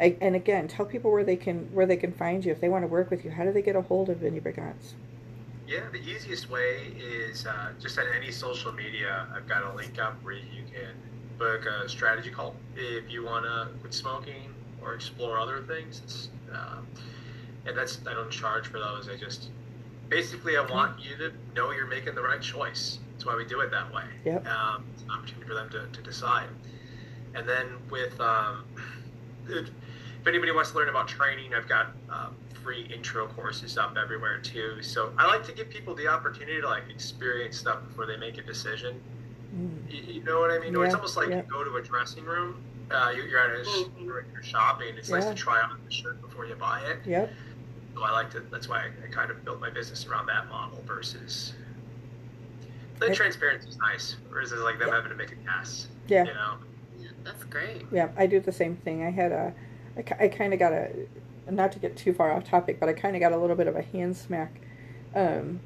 [0.00, 2.68] I, and again, tell people where they can where they can find you if they
[2.68, 3.32] want to work with you.
[3.32, 4.94] How do they get a hold of Vinny Brigance?
[5.66, 9.26] Yeah, the easiest way is uh, just on any social media.
[9.34, 10.94] I've got a link up where you can
[11.36, 16.00] book a strategy call if you want to quit smoking or explore other things.
[16.04, 16.76] It's, uh,
[17.66, 19.08] and that's I don't charge for those.
[19.08, 19.50] I just
[20.08, 22.98] basically I want you to know you're making the right choice.
[23.12, 24.04] That's why we do it that way.
[24.24, 24.46] Yep.
[24.46, 26.48] Um, it's an opportunity for them to, to decide.
[27.34, 28.64] And then with um,
[29.48, 29.68] if,
[30.20, 34.38] if anybody wants to learn about training, I've got um, free intro courses up everywhere
[34.38, 34.82] too.
[34.82, 38.38] So I like to give people the opportunity to like experience stuff before they make
[38.38, 39.00] a decision.
[39.54, 39.92] Mm.
[39.92, 40.74] You, you know what I mean?
[40.76, 41.36] Or it's almost like yeah.
[41.38, 42.62] you go to a dressing room.
[42.90, 44.04] Uh, you, you're at a Mhm.
[44.04, 44.96] you're, you're shopping.
[44.96, 46.98] It's nice to try on the shirt before you buy it.
[47.06, 47.32] Yep.
[47.94, 48.40] So I like to.
[48.50, 51.52] That's why I, I kind of built my business around that model versus.
[52.98, 54.94] The I- transparency is nice, versus like them Yeah.
[54.96, 55.88] having to make a guess.
[56.06, 56.24] Yeah.
[56.24, 56.54] You know.
[56.98, 57.86] Yeah, that's great.
[57.90, 59.02] Yeah, I do the same thing.
[59.02, 59.54] I had a,
[59.96, 60.90] I, kind of got a,
[61.50, 63.66] not to get too far off topic, but I kind of got a little bit
[63.66, 64.60] of a hand smack,
[65.14, 65.60] um,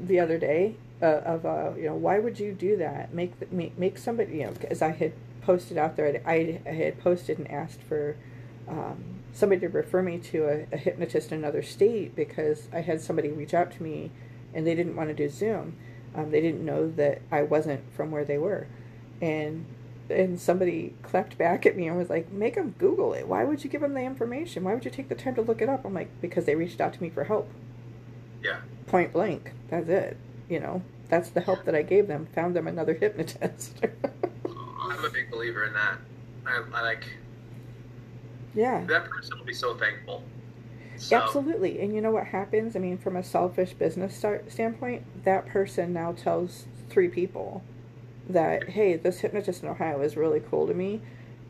[0.00, 3.12] the other day uh, of uh, you know why would you do that?
[3.12, 5.12] Make the, make make somebody you know because I had
[5.42, 8.16] posted out there I, I had posted and asked for.
[8.68, 13.00] Um, somebody to refer me to a, a hypnotist in another state because I had
[13.02, 14.10] somebody reach out to me
[14.54, 15.76] and they didn't want to do Zoom.
[16.14, 18.66] Um, they didn't know that I wasn't from where they were.
[19.20, 19.66] And
[20.08, 23.26] and somebody clapped back at me and was like, "Make them Google it.
[23.26, 24.62] Why would you give them the information?
[24.62, 26.80] Why would you take the time to look it up?" I'm like, "Because they reached
[26.80, 27.50] out to me for help.
[28.42, 28.60] Yeah.
[28.86, 29.52] Point blank.
[29.68, 30.16] That's it.
[30.48, 32.28] You know, that's the help that I gave them.
[32.34, 33.84] Found them another hypnotist.
[34.80, 35.98] I'm a big believer in that.
[36.46, 37.04] I, I like
[38.56, 40.24] yeah, that person will be so thankful.
[40.96, 41.80] So, absolutely.
[41.80, 42.74] And you know what happens?
[42.74, 47.62] I mean, from a selfish business start standpoint, that person now tells three people
[48.28, 51.02] that, "Hey, this hypnotist in Ohio is really cool to me.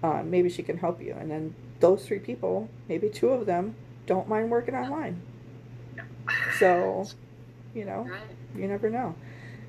[0.02, 3.76] Um, maybe she can help you." And then those three people, maybe two of them,
[4.06, 5.22] don't mind working online.
[6.58, 7.08] So,
[7.74, 8.20] you know, Right.
[8.56, 9.14] you never know.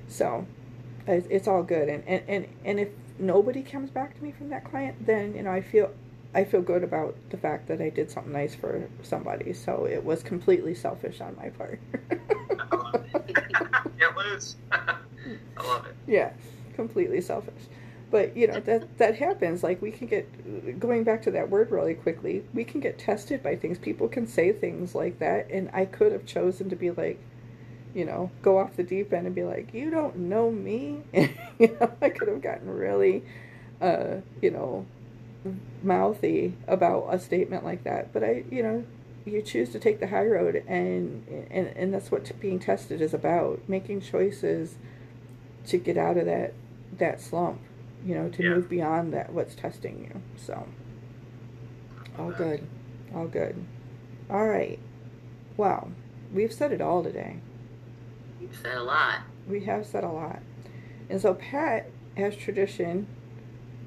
[0.08, 0.46] So,
[1.06, 1.88] it's, it's all good.
[1.88, 5.42] And, and, and, and if nobody comes back to me from that client, then, you
[5.42, 5.92] know, I feel,
[6.34, 9.52] I feel good about the fact that I did something nice for somebody.
[9.52, 11.80] So it was completely selfish on my part.
[12.10, 13.34] I love it.
[13.98, 14.56] Can't lose.
[14.72, 14.96] I
[15.62, 15.96] love it.
[16.06, 16.32] yeah,
[16.74, 17.62] completely selfish.
[18.10, 19.62] But, you know, that, that happens.
[19.62, 23.42] Like, we can get, going back to that word really quickly, we can get tested
[23.42, 23.78] by things.
[23.78, 25.50] People can say things like that.
[25.50, 27.18] And I could have chosen to be like,
[27.94, 31.02] you know, go off the deep end and be like, you don't know me.
[31.12, 33.24] you know, I could have gotten really,
[33.80, 34.86] uh, you know,
[35.82, 38.12] mouthy about a statement like that.
[38.12, 38.84] But I, you know,
[39.24, 43.00] you choose to take the high road, and and and that's what t- being tested
[43.00, 44.76] is about: making choices
[45.66, 46.54] to get out of that
[46.98, 47.60] that slump.
[48.04, 48.50] You know, to Yeah.
[48.50, 50.22] move beyond that what's testing you.
[50.36, 50.66] So,
[52.18, 52.66] all good,
[53.14, 53.56] all good.
[54.30, 54.78] All right.
[55.56, 55.90] Well,
[56.32, 57.38] we've said it all today.
[58.40, 59.22] You've said a lot.
[59.48, 60.40] We have said a lot.
[61.10, 63.06] And so Pat, as tradition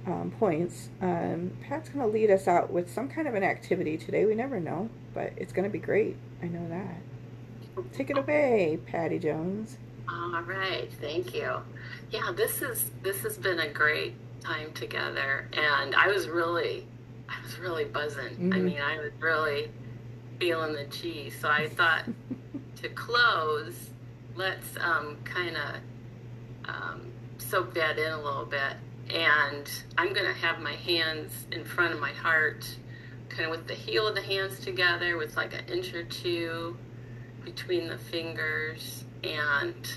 [0.05, 3.97] um, points, um, Pat's going to lead us out with some kind of an activity
[3.97, 4.25] today.
[4.25, 6.15] We never know, but it's going to be great.
[6.41, 7.83] I know that.
[7.93, 9.77] Take it away, Patty Jones.
[10.09, 11.57] All right, thank you.
[12.11, 16.85] Yeah, this is this has been a great time together, and I was really,
[17.29, 18.35] I was really buzzing.
[18.35, 18.53] Mm-hmm.
[18.53, 19.71] I mean, I was really
[20.39, 21.35] feeling the cheese.
[21.39, 22.05] So I thought
[22.81, 23.91] to close,
[24.35, 27.01] let's um, kind of um,
[27.37, 28.73] soak that in a little bit.
[29.13, 32.65] And I'm going to have my hands in front of my heart,
[33.29, 36.77] kind of with the heel of the hands together, with like an inch or two
[37.43, 39.03] between the fingers.
[39.23, 39.87] And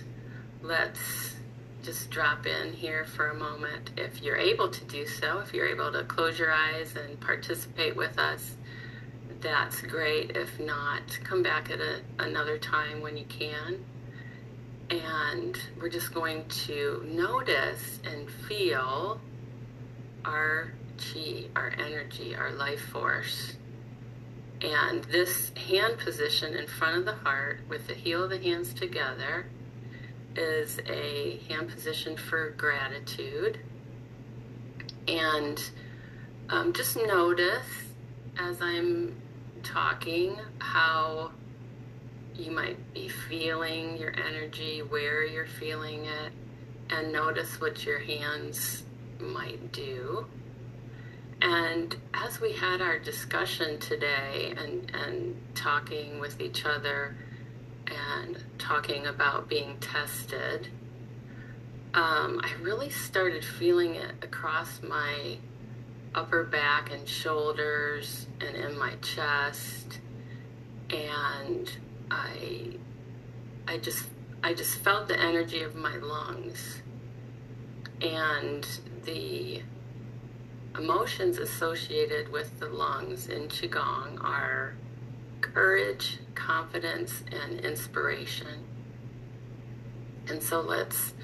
[0.62, 1.36] let's
[1.82, 5.68] just drop in here for a moment if you're able to do so, if you're
[5.68, 8.56] able to close your eyes and participate with us
[9.44, 10.36] that's great.
[10.36, 13.84] If not, come back at a, another time when you can.
[14.90, 19.20] And we're just going to notice and feel
[20.24, 23.56] our chi, our energy, our life force.
[24.60, 28.72] And this hand position in front of the heart with the heel of the hands
[28.72, 29.46] together
[30.36, 33.58] is a hand position for gratitude.
[35.06, 35.62] And
[36.48, 37.66] um, just notice
[38.38, 39.14] as I'm
[39.62, 41.30] talking how
[42.36, 46.32] you might be feeling your energy, where you're feeling it,
[46.90, 48.82] and notice what your hands
[49.18, 50.26] might do.
[51.40, 57.16] And as we had our discussion today and, and talking with each other
[57.86, 60.68] and talking about being tested,
[61.92, 65.38] um, I really started feeling it across my
[66.14, 70.00] upper back and shoulders and in my chest
[70.90, 71.70] and
[72.14, 72.76] I
[73.66, 74.06] I just
[74.42, 76.82] I just felt the energy of my lungs
[78.00, 78.66] and
[79.04, 79.62] the
[80.76, 84.74] emotions associated with the lungs in qigong are
[85.40, 88.64] courage, confidence and inspiration.
[90.28, 91.14] And so let's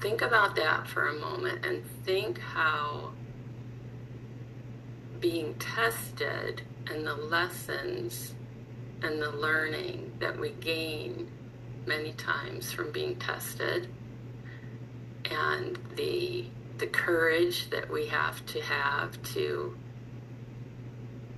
[0.00, 3.12] think about that for a moment and think how
[5.20, 8.34] being tested and the lessons
[9.02, 11.30] and the learning that we gain
[11.86, 13.88] many times from being tested
[15.30, 16.46] and the
[16.78, 19.76] the courage that we have to have to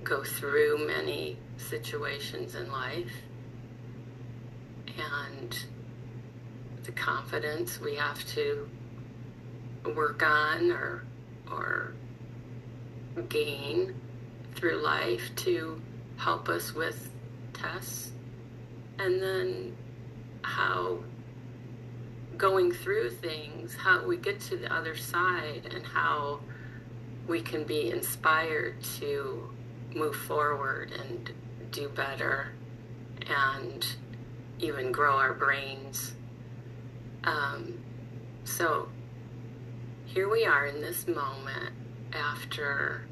[0.03, 3.11] go through many situations in life
[4.97, 5.65] and
[6.83, 8.67] the confidence we have to
[9.95, 11.03] work on or
[11.51, 11.93] or
[13.29, 13.93] gain
[14.55, 15.81] through life to
[16.17, 17.11] help us with
[17.55, 18.11] tests,
[18.99, 19.75] and then
[20.43, 20.99] how
[22.37, 26.39] going through things, how we get to the other side, and how
[27.27, 29.49] we can be inspired to
[29.93, 31.31] move forward and
[31.71, 32.51] do better
[33.27, 33.87] and
[34.59, 36.13] even grow our brains.
[37.23, 37.79] Um,
[38.43, 38.89] so
[40.05, 41.73] here we are in this moment
[42.13, 43.05] after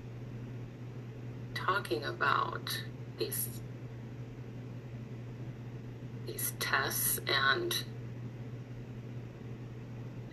[1.54, 2.82] talking about
[3.18, 3.48] these
[6.26, 7.84] these tests and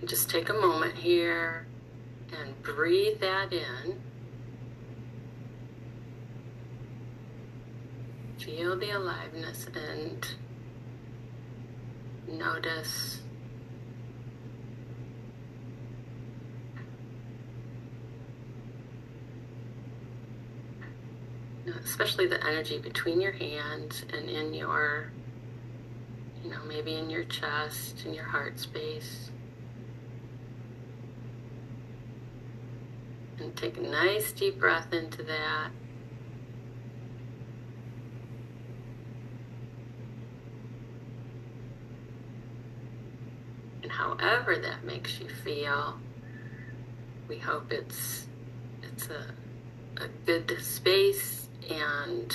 [0.05, 1.67] just take a moment here
[2.33, 4.01] and breathe that in.
[8.39, 10.27] Feel the aliveness and
[12.27, 13.21] notice
[21.85, 25.13] especially the energy between your hands and in your,
[26.43, 29.31] you know, maybe in your chest, in your heart space.
[33.39, 35.71] And take a nice deep breath into that.
[43.83, 45.99] And however that makes you feel,
[47.29, 48.27] we hope it's
[48.83, 49.25] it's a,
[50.03, 52.35] a good space and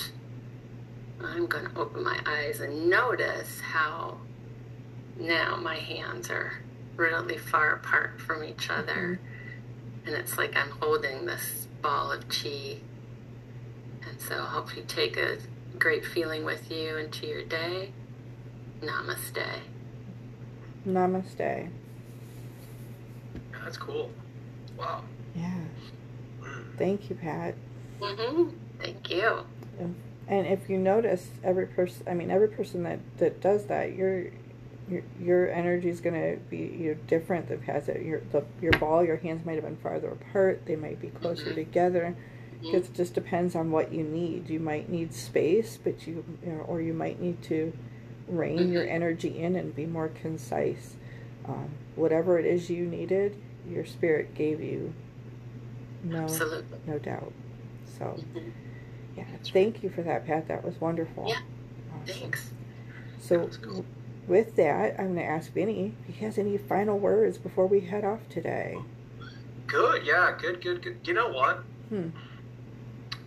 [1.23, 4.17] I'm going to open my eyes and notice how
[5.17, 6.53] now my hands are
[6.95, 9.19] really far apart from each other.
[9.19, 10.07] Mm-hmm.
[10.07, 12.77] And it's like I'm holding this ball of chi.
[14.07, 15.37] And so I hope you take a
[15.79, 17.91] great feeling with you into your day.
[18.81, 19.45] Namaste.
[20.87, 21.69] Namaste.
[23.63, 24.11] That's cool.
[24.77, 25.01] Wow.
[25.35, 25.51] Yeah.
[26.77, 27.55] Thank you, Pat.
[27.99, 28.49] Mm-hmm.
[28.79, 29.45] Thank you.
[30.27, 34.25] And if you notice, every person, I mean, every person that, that does that, your
[34.89, 37.49] your, your energy is going to be you know, different.
[37.49, 40.65] That has it, your the, your ball, your hands might have been farther apart.
[40.65, 41.55] They might be closer mm-hmm.
[41.55, 42.15] together.
[42.61, 42.93] Because mm-hmm.
[42.93, 44.49] it just depends on what you need.
[44.49, 47.73] You might need space, but you, you know, or you might need to
[48.27, 48.73] rein mm-hmm.
[48.73, 50.95] your energy in and be more concise.
[51.47, 53.35] um, whatever it is you needed,
[53.69, 54.93] your spirit gave you.
[56.03, 56.79] No, Absolutely.
[56.85, 57.33] no doubt.
[57.97, 58.51] So, Mhm.
[59.15, 60.47] Yeah, thank you for that, Pat.
[60.47, 61.27] That was wonderful.
[61.29, 61.39] Yeah,
[62.01, 62.19] Awesome.
[62.21, 62.51] Thanks.
[63.19, 63.85] So, That's cool.
[64.27, 67.79] with that, I'm going to ask Vinny if he has any final words before we
[67.81, 68.77] head off today.
[69.67, 70.97] Good, yeah, good, good, good.
[71.05, 71.63] You know what?
[71.89, 72.09] Hmm.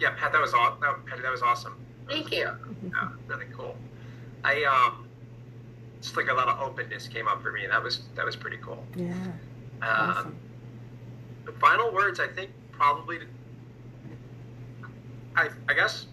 [0.01, 0.81] Yeah, Pat, that was awesome.
[0.81, 1.77] That, Patty, that was awesome.
[2.09, 2.49] Thank you.
[2.85, 3.75] Yeah, really cool.
[4.45, 5.07] I um,
[6.01, 7.67] just like a lot of openness came up for me.
[7.67, 8.83] That was that was pretty cool.
[8.97, 9.33] Yeah, Um,
[9.83, 10.37] awesome.
[11.45, 13.19] the final words, I think, probably.
[15.37, 16.07] I I guess,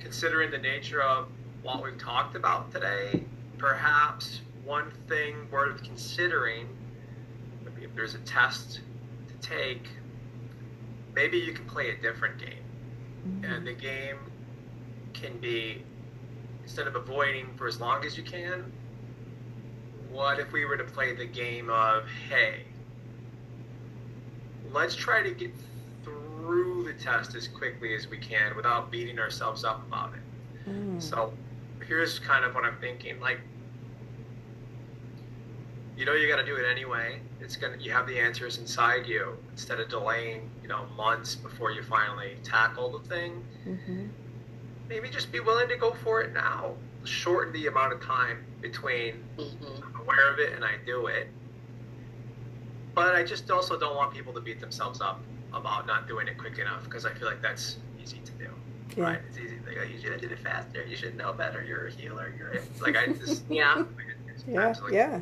[0.00, 1.28] considering the nature of
[1.62, 3.24] what we've talked about today,
[3.58, 6.68] perhaps one thing worth considering,
[7.64, 8.80] maybe if there's a test
[9.28, 9.88] to take,
[11.14, 12.62] maybe you can play a different game.
[13.26, 13.44] Mm-hmm.
[13.44, 14.18] and the game
[15.12, 15.84] can be
[16.64, 18.72] instead of avoiding for as long as you can
[20.10, 22.64] what if we were to play the game of hey
[24.72, 25.52] let's try to get
[26.42, 30.20] through the test as quickly as we can without beating ourselves up about it
[30.68, 31.02] Mm.
[31.02, 31.32] so
[31.88, 33.40] here's kind of what i'm thinking like
[35.96, 39.04] you know you got to do it anyway it's gonna you have the answers inside
[39.06, 44.08] you instead of delaying you know months before you finally tackle the thing Mhm.
[44.88, 46.74] maybe just be willing to go for it now.
[47.04, 51.28] Shorten the amount of time between hmm I'm aware of it and I do it.
[52.94, 55.20] But I just also don't want people to beat themselves up
[55.54, 58.48] about not doing it quick enough because I feel like that's easy to do.
[58.96, 59.04] Yeah.
[59.04, 59.20] Right?
[59.28, 59.56] It's easy.
[59.66, 60.84] Like, oh, you should have did it faster.
[60.84, 61.64] You should know better.
[61.64, 62.32] You're a healer.
[62.36, 63.74] You're a, like I just Yeah.
[63.76, 63.86] like,
[64.46, 65.20] Yeah, absolutely yeah.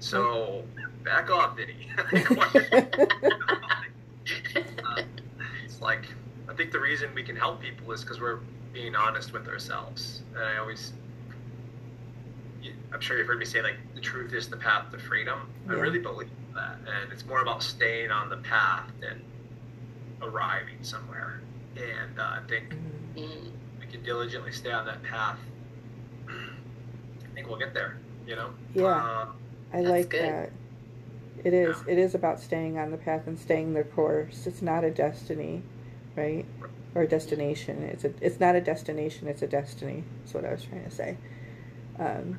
[0.00, 0.64] So
[1.04, 1.88] back off, Vinny.
[4.84, 5.02] Uh,
[5.64, 6.04] it's like
[6.48, 8.38] I think the reason we can help people is because we're
[8.72, 10.22] being honest with ourselves.
[10.34, 10.92] And I always,
[12.92, 15.48] I'm sure you've heard me say like the truth is the path to freedom.
[15.68, 19.22] I really believe that, and it's more about staying on the path than
[20.22, 21.40] arriving somewhere.
[21.76, 22.74] And uh, I think
[23.16, 23.22] Mm.
[23.22, 23.50] mm
[23.80, 25.38] we can diligently stay on that path.
[26.28, 27.98] I think we'll get there.
[28.26, 28.50] You know.
[28.74, 28.84] Yeah.
[28.86, 29.26] Uh,
[29.72, 30.24] I like good.
[30.24, 30.52] that.
[31.42, 31.76] It is.
[31.86, 31.92] Yeah.
[31.92, 34.46] It is about staying on the path and staying the course.
[34.46, 35.62] It's not a destiny,
[36.16, 36.44] right?
[36.94, 37.82] Or a destination.
[37.82, 38.12] It's a.
[38.20, 39.26] It's not a destination.
[39.28, 40.04] It's a destiny.
[40.20, 41.16] That's what I was trying to say.
[41.98, 42.38] Um,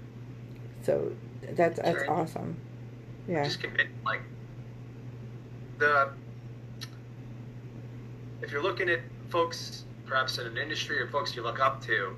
[0.84, 1.12] so
[1.53, 2.12] that's that's Sure.
[2.12, 2.56] awesome.
[3.28, 3.44] Yeah.
[3.44, 4.22] just commit like
[5.78, 6.12] the
[8.41, 8.99] if you're looking at
[9.30, 12.16] folks perhaps in an industry or folks you look up to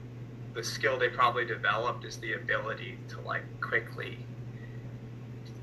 [0.54, 4.18] the skill they probably developed is the ability to like quickly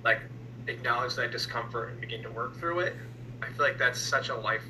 [0.04, 0.20] like
[0.68, 2.94] acknowledge that discomfort and begin to work through it
[3.42, 4.62] i feel like that's such a life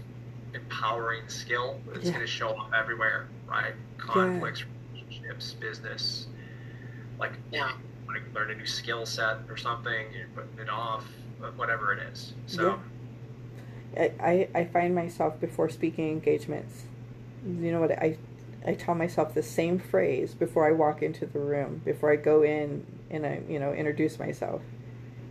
[0.55, 2.13] empowering skill it's Yeah.
[2.13, 6.27] going to show up everywhere right conflicts relationships business
[7.19, 7.73] like Yeah.
[8.11, 11.07] Want to learn a new skill set or something, you're putting it off,
[11.57, 12.33] whatever it is.
[12.47, 12.81] So,
[13.97, 16.85] I, I, I find myself before speaking engagements,
[17.45, 18.17] you know what, I,
[18.67, 22.43] I tell myself the same phrase before I walk into the room, before I go
[22.43, 24.61] in and I, you know, introduce myself.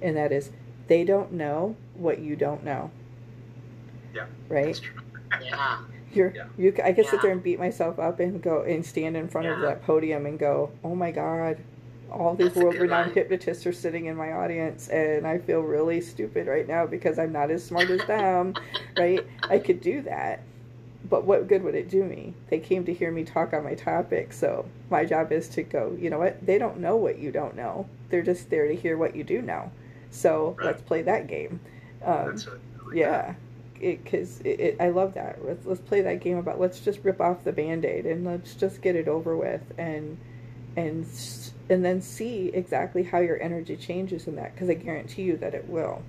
[0.02, 0.50] And that is,
[0.88, 2.92] they don't know what you don't know.
[4.14, 4.68] Yeah, Right?
[4.68, 4.94] that's true.
[5.42, 5.78] Yeah.
[6.12, 6.46] You're, Yeah.
[6.58, 9.48] you, I could sit there and beat myself up and go and stand in front
[9.48, 11.60] of that podium and go, oh my God,
[12.12, 15.38] all these That's a good world renowned hypnotists are sitting in my audience and I
[15.38, 18.56] feel really stupid right now because I'm not as smart as them,
[18.98, 19.26] right?
[19.50, 20.42] I could do that.
[21.10, 22.34] But what good would it do me?
[22.50, 25.98] They came to hear me talk on my topic, so my job is to go,
[26.00, 26.46] you know what?
[26.46, 27.88] They don't know what you don't know.
[28.10, 29.72] They're just there to hear what you do know.
[30.12, 30.68] So Right.
[30.68, 31.62] let's play that game.
[32.04, 32.50] Um, That's it.
[32.50, 33.34] I like yeah
[33.80, 34.42] because
[34.82, 38.06] i love that let's, let's play that game about let's just rip off the band-aid
[38.06, 40.18] and let's just get it over with and
[40.76, 41.06] and
[41.70, 45.54] and then see exactly how your energy changes in that because i guarantee you that
[45.54, 46.02] it will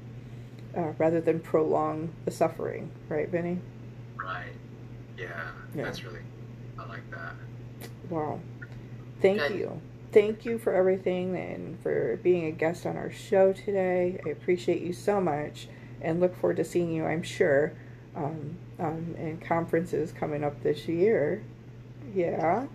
[0.77, 3.59] uh, rather than prolong the suffering right vinny.
[4.17, 4.53] Right.
[5.19, 5.27] Yeah,
[5.75, 5.85] Yeah.
[5.85, 6.21] That's really,
[6.79, 7.35] I like that.
[8.09, 8.41] wow
[9.21, 9.81] thank you
[10.13, 14.83] thank you for everything and for being a guest on our show today i appreciate
[14.83, 15.69] you so much
[16.01, 17.73] and look forward to seeing you i'm sure
[18.17, 21.43] um, um, in conferences coming up this year
[22.15, 22.67] yeah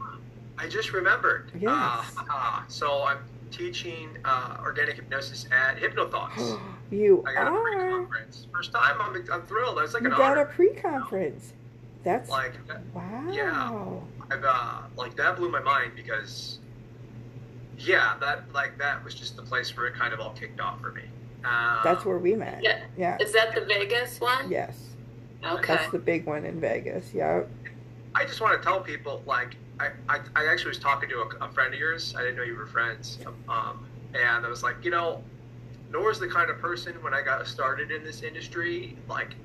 [0.57, 1.52] I just remembered.
[1.60, 2.15] Yes.
[2.30, 3.19] Uh, so I'm
[3.52, 6.57] teaching uh, organic hypnosis at Hypnothoughts.
[6.91, 8.48] you I got a are pre-conference.
[8.53, 8.98] First time.
[8.99, 9.80] I'm, I'm thrilled.
[9.80, 10.45] It's like you an got a honor.
[10.45, 11.53] pre-conference
[12.03, 12.53] that's Like,
[12.94, 13.90] wow Yeah,
[14.32, 16.60] I've, uh, like that blew my mind because,
[17.80, 20.80] yeah, that like that was just the place where it kind of all kicked off
[20.82, 21.02] for me.
[21.44, 22.84] Um, that's where we met Yeah.
[22.98, 24.49] yeah Is that the Vegas one?
[24.49, 24.77] yes
[25.45, 25.76] Okay.
[25.76, 27.44] that's the big one in vegas yeah
[28.15, 31.46] I just want to tell people, like, I, I, I actually was talking to a,
[31.46, 32.16] a friend of yours.
[32.18, 33.20] I didn't know you were friends.
[33.50, 35.22] Um, and I was like, you know,
[35.92, 39.36] Nora's the kind of person when I got started in this industry, like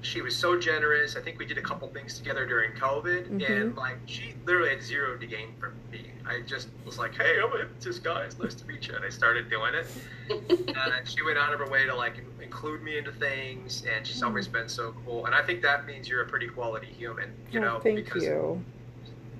[0.00, 1.16] she was so generous.
[1.16, 3.62] I think we did a couple things together during COVID, Mhm.
[3.62, 6.10] and like she literally had zero to gain from me.
[6.26, 8.22] I just was like, "Hey, I'm a hypnotist, guy.
[8.24, 9.86] It's nice to meet you," and I started doing it.
[10.76, 14.22] and she went out of her way to like include me into things, and she's
[14.22, 15.24] always been so cool.
[15.24, 18.24] And I think that means you're a pretty quality human, you Oh, know, thank because
[18.24, 18.62] you.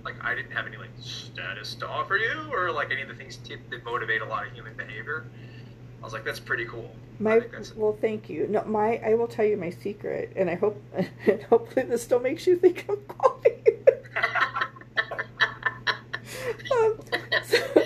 [0.04, 3.14] Like I didn't have any like status to offer you, or like any of the
[3.14, 5.24] things t- that motivate a lot of human behavior.
[6.00, 6.94] I was like, that's pretty cool.
[7.18, 7.40] My
[7.76, 8.46] well, thank you.
[8.48, 10.82] No, my I will tell you my secret, and I hope
[11.26, 13.54] and hopefully this still makes you think I'm quality.
[16.72, 16.98] um,
[17.44, 17.84] so,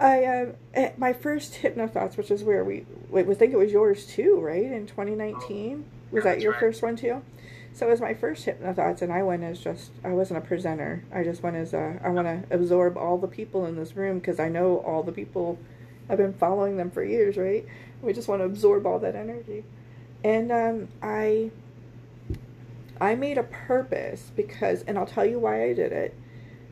[0.00, 0.54] I um
[0.96, 4.64] my first Hypnothoughts, which is where we wait, I think it was yours too, right?
[4.64, 6.60] In 2019, was yeah, that your right.
[6.60, 7.22] first one too?
[7.74, 11.04] So it was my first Hypnothoughts, and I went as just I wasn't a presenter.
[11.12, 14.18] I just went as a I want to absorb all the people in this room
[14.18, 15.58] because I know all the people.
[16.08, 17.64] I've been following them for years, right?
[18.02, 19.64] We just want to absorb all that energy,
[20.22, 21.50] and um, I
[23.00, 26.14] I made a purpose because, and I'll tell you why I did it,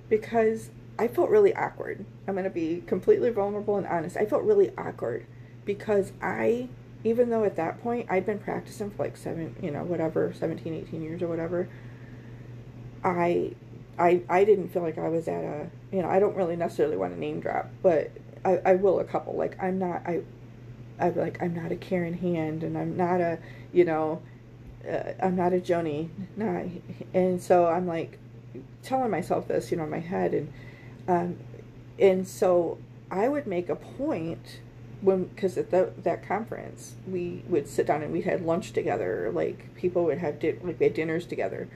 [0.08, 2.04] because I felt really awkward.
[2.28, 4.16] I'm going to be completely vulnerable and honest.
[4.16, 5.26] I felt really awkward
[5.64, 6.68] because I,
[7.04, 10.74] even though at that point I'd been practicing for like seven, you know, whatever, 17,
[10.74, 11.68] 18 years or whatever,
[13.02, 13.54] I,
[13.98, 16.96] I, I didn't feel like I was at a, you know, I don't really necessarily
[16.96, 18.10] want to name drop, but
[18.44, 19.34] I, I will a couple.
[19.34, 20.22] Like I'm not, I,
[20.98, 23.38] I'm like, I'm not a Karen Hand and I'm not a,
[23.72, 24.20] you know,
[24.88, 26.08] uh, I'm not a Joni.
[27.14, 28.18] And so I'm like
[28.82, 30.34] telling myself this, you know, in my head.
[30.34, 30.52] And,
[31.08, 31.38] um,
[31.98, 32.78] and so
[33.10, 34.60] I would make a point
[35.00, 39.30] when, because at the, that conference, we would sit down and we'd had lunch together.
[39.32, 41.68] Like people would have, di- like we had dinners together.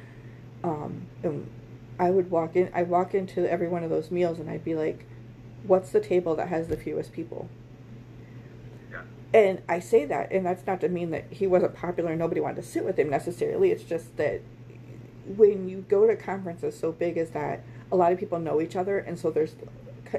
[0.62, 1.50] Um, and
[1.98, 4.74] I would walk in, I'd walk into every one of those meals and I'd be
[4.74, 5.06] like,
[5.62, 7.48] what's the table that has the fewest people?
[8.90, 9.02] Yeah.
[9.32, 12.40] And I say that, and that's not to mean that he wasn't popular and nobody
[12.40, 13.70] wanted to sit with him necessarily.
[13.70, 14.42] It's just that
[15.26, 18.76] when you go to conferences so big as that, a lot of people know each
[18.76, 19.54] other, and so there's,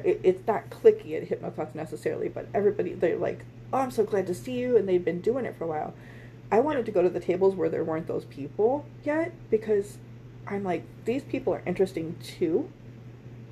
[0.03, 4.27] it- it's not cliquey at Hypnothoughts necessarily, but everybody, they're like, oh, I'm so glad
[4.27, 5.93] to see you, and they've been doing it for a while.
[6.51, 9.97] I wanted to go to the tables where there weren't those people yet, because
[10.47, 12.69] I'm like, these people are interesting too,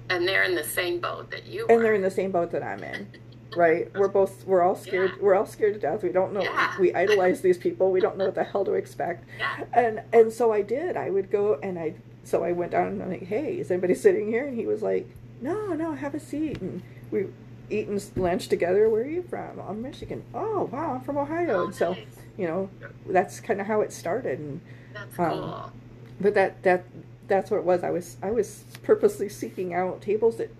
[0.09, 2.61] and they're in the same boat that you and they're in the same boat that
[2.63, 3.07] I'm in.
[3.55, 3.87] Right?
[3.95, 5.21] We're both we're all scared Yeah.
[5.21, 6.03] we're all scared to death.
[6.03, 6.73] We don't know Yeah.
[6.79, 7.91] we idolize these people.
[7.91, 9.23] We don't know what the hell to expect.
[9.39, 9.63] Yeah.
[9.73, 10.97] And and so I did.
[10.97, 11.93] I would go and I
[12.23, 14.81] so I went down and I'm like, "Hey, is anybody sitting here?" And he was
[14.81, 15.07] like,
[15.43, 17.27] "No, no, have a seat." And we
[17.69, 18.89] eating lunch together.
[18.89, 19.59] Where are you from?
[19.59, 20.23] I'm Michigan.
[20.33, 21.61] Oh, wow, I'm from Ohio.
[21.61, 22.05] Oh, and so, nice.
[22.37, 22.69] you know,
[23.07, 24.61] that's kind of how it started and
[24.93, 25.71] That's um, cool.
[26.19, 26.85] but that that
[27.27, 27.83] that's what it was.
[27.83, 30.53] I was I was purposely seeking out tables that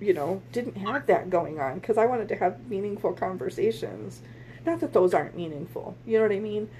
[0.00, 4.20] you know didn't have that going on because I wanted to have meaningful conversations.
[4.64, 6.70] Not that those aren't meaningful, you know what I mean?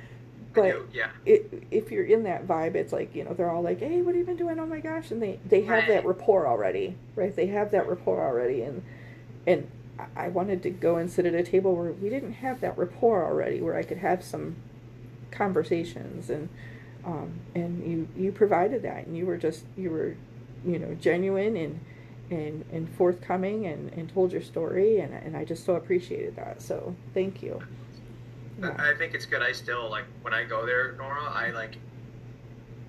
[0.54, 1.10] But do, yeah.
[1.24, 4.14] it, if you're in that vibe, it's like you know they're all like, "Hey, what
[4.14, 4.58] have you been doing?
[4.58, 7.34] Oh my gosh!" And they they have that rapport already, right?
[7.34, 8.82] They have that rapport already, and
[9.46, 12.60] and I- I wanted to go and sit at a table where we didn't have
[12.60, 14.56] that rapport already, where I could have some
[15.30, 16.48] conversations and
[17.04, 20.16] um, and you you provided that, and you were just you were
[20.64, 21.80] you know genuine and
[22.30, 26.62] and and forthcoming and and told your story, and and I just so appreciated that.
[26.62, 27.60] So thank you.
[28.62, 28.76] Yeah.
[28.78, 29.42] I think it's good.
[29.42, 31.24] I still like when I go there, Nora.
[31.24, 31.76] I like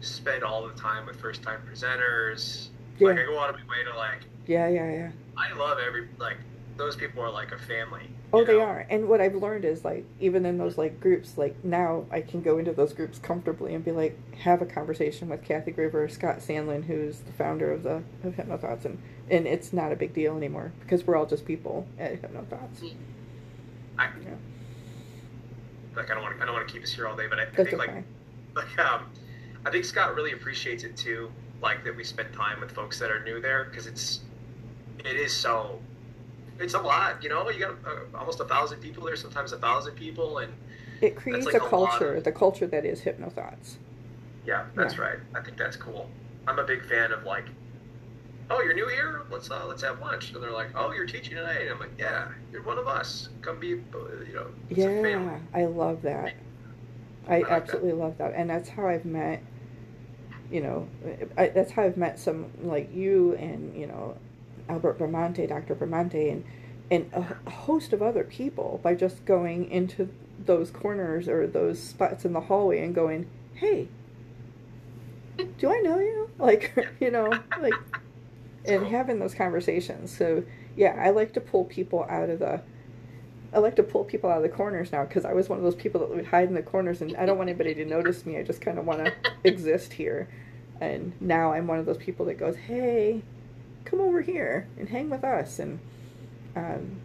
[0.01, 2.67] spend all the time with first time presenters.
[2.99, 4.21] Like I go out of my way to like.
[4.45, 5.11] Yeah, yeah, yeah.
[5.37, 6.37] I love every like
[6.77, 8.09] those people are like a family.
[8.31, 8.61] Oh, they know?
[8.61, 8.85] are.
[8.89, 12.41] And what I've learned is like even in those like groups, like now I can
[12.41, 16.39] go into those groups comfortably and be like have a conversation with Kathy Gruver Scott
[16.39, 20.35] Sandlin, who's the founder of the of Hypnothoughts, and and it's not a big deal
[20.35, 22.81] anymore because we're all just people at Hypnothoughts.
[22.81, 22.95] Mm.
[23.97, 24.35] I, Yeah.
[25.95, 27.39] Like I don't want to I don't want to keep us here all day, but
[27.39, 27.77] I, I think okay.
[27.77, 27.91] like
[28.55, 29.05] like um,
[29.65, 31.31] I think Scott really appreciates it too.
[31.61, 34.21] Like that we spend time with folks that are new there because it's
[34.99, 35.79] it is so
[36.59, 37.23] it's a lot.
[37.23, 40.51] You know, you got uh, almost a thousand people there, sometimes a thousand people, and
[41.01, 43.77] It creates like a a culture, of- the culture that is Hypnothoughts.
[44.45, 45.01] yeah, that's Yeah.
[45.01, 45.19] right.
[45.35, 46.09] I think that's cool.
[46.47, 47.45] I'm a big fan of like.
[48.49, 49.21] Oh, you're new here?
[49.31, 50.31] Let's uh, let's have lunch.
[50.31, 53.29] And they're like, "Oh, you're teaching tonight." And I'm like, "Yeah, you're one of us.
[53.41, 56.33] Come be, uh, you know, it's a family." Yeah, I love that.
[57.27, 57.51] I like that.
[57.51, 59.41] absolutely love that, and that's how I've met.
[60.51, 60.87] You know,
[61.37, 64.17] I, that's how I've met some like you and you know,
[64.69, 65.75] Albert Bramante, Dr.
[65.75, 66.43] Bramante, and
[66.91, 70.09] and a host of other people by just going into
[70.45, 73.87] those corners or those spots in the hallway and going, "Hey,
[75.57, 77.73] do I know you?" Like, you know, like
[78.65, 80.15] and having those conversations.
[80.15, 80.43] So
[80.75, 82.61] yeah, I like to pull people out of the
[83.53, 85.63] I like to pull people out of the corners now because I was one of
[85.63, 88.25] those people that would hide in the corners and I don't want anybody to notice
[88.25, 88.37] me.
[88.37, 89.13] I just kind of want to
[89.43, 90.27] exist here.
[90.81, 93.21] And now I'm one of those people that goes, hey,
[93.85, 95.59] come over here and hang with us.
[95.59, 95.79] And
[96.55, 97.01] um,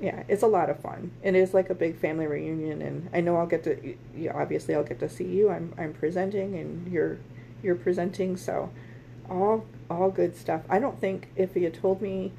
[0.00, 1.12] yeah, it's a lot of fun.
[1.22, 3.96] It is like a big family reunion, and I know I'll get to.
[4.14, 5.50] You obviously, I'll get to see you.
[5.50, 7.18] I'm I'm presenting, and you're
[7.62, 8.36] you're presenting.
[8.36, 8.70] So,
[9.30, 10.62] all all good stuff.
[10.68, 12.32] I don't think if he had told me,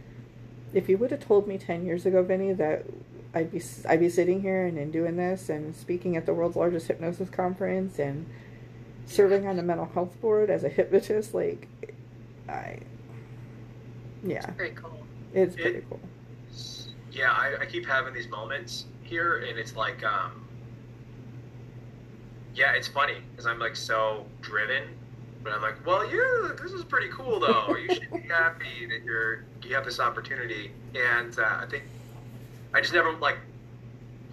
[0.73, 2.85] if you would have told me ten years ago, Vinny, that
[3.33, 6.55] I'd be I'd be sitting here and, and doing this and speaking at the world's
[6.55, 8.25] largest hypnosis conference and
[9.05, 11.67] serving on the mental health board as a hypnotist, like
[12.49, 12.79] I
[14.23, 14.99] yeah, It's pretty cool.
[15.33, 15.99] it's It- pretty cool.
[17.11, 20.47] yeah, I, I keep having these moments here, and it's like, um,
[22.55, 24.83] yeah, it's funny because I'm like so driven,
[25.45, 27.75] but I'm like, well, yeah, this is pretty cool though.
[27.85, 31.83] You should be happy that you're you have this opportunity, and uh, I think
[32.73, 33.37] I just never like.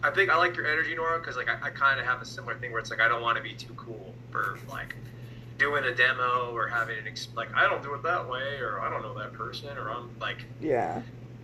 [0.03, 2.25] I think I like your energy, Nora, because like I, I kind of have a
[2.25, 4.97] similar thing where it's like I don't want to be too cool for like
[5.59, 8.81] doing a demo or having an ex- like I don't do it that way or
[8.81, 11.03] I don't know that person or I'm like Yeah,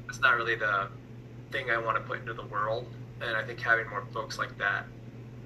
[0.08, 0.88] it's not really the
[1.52, 2.86] thing I want to put into the world.
[3.20, 4.86] And I think having more folks like that,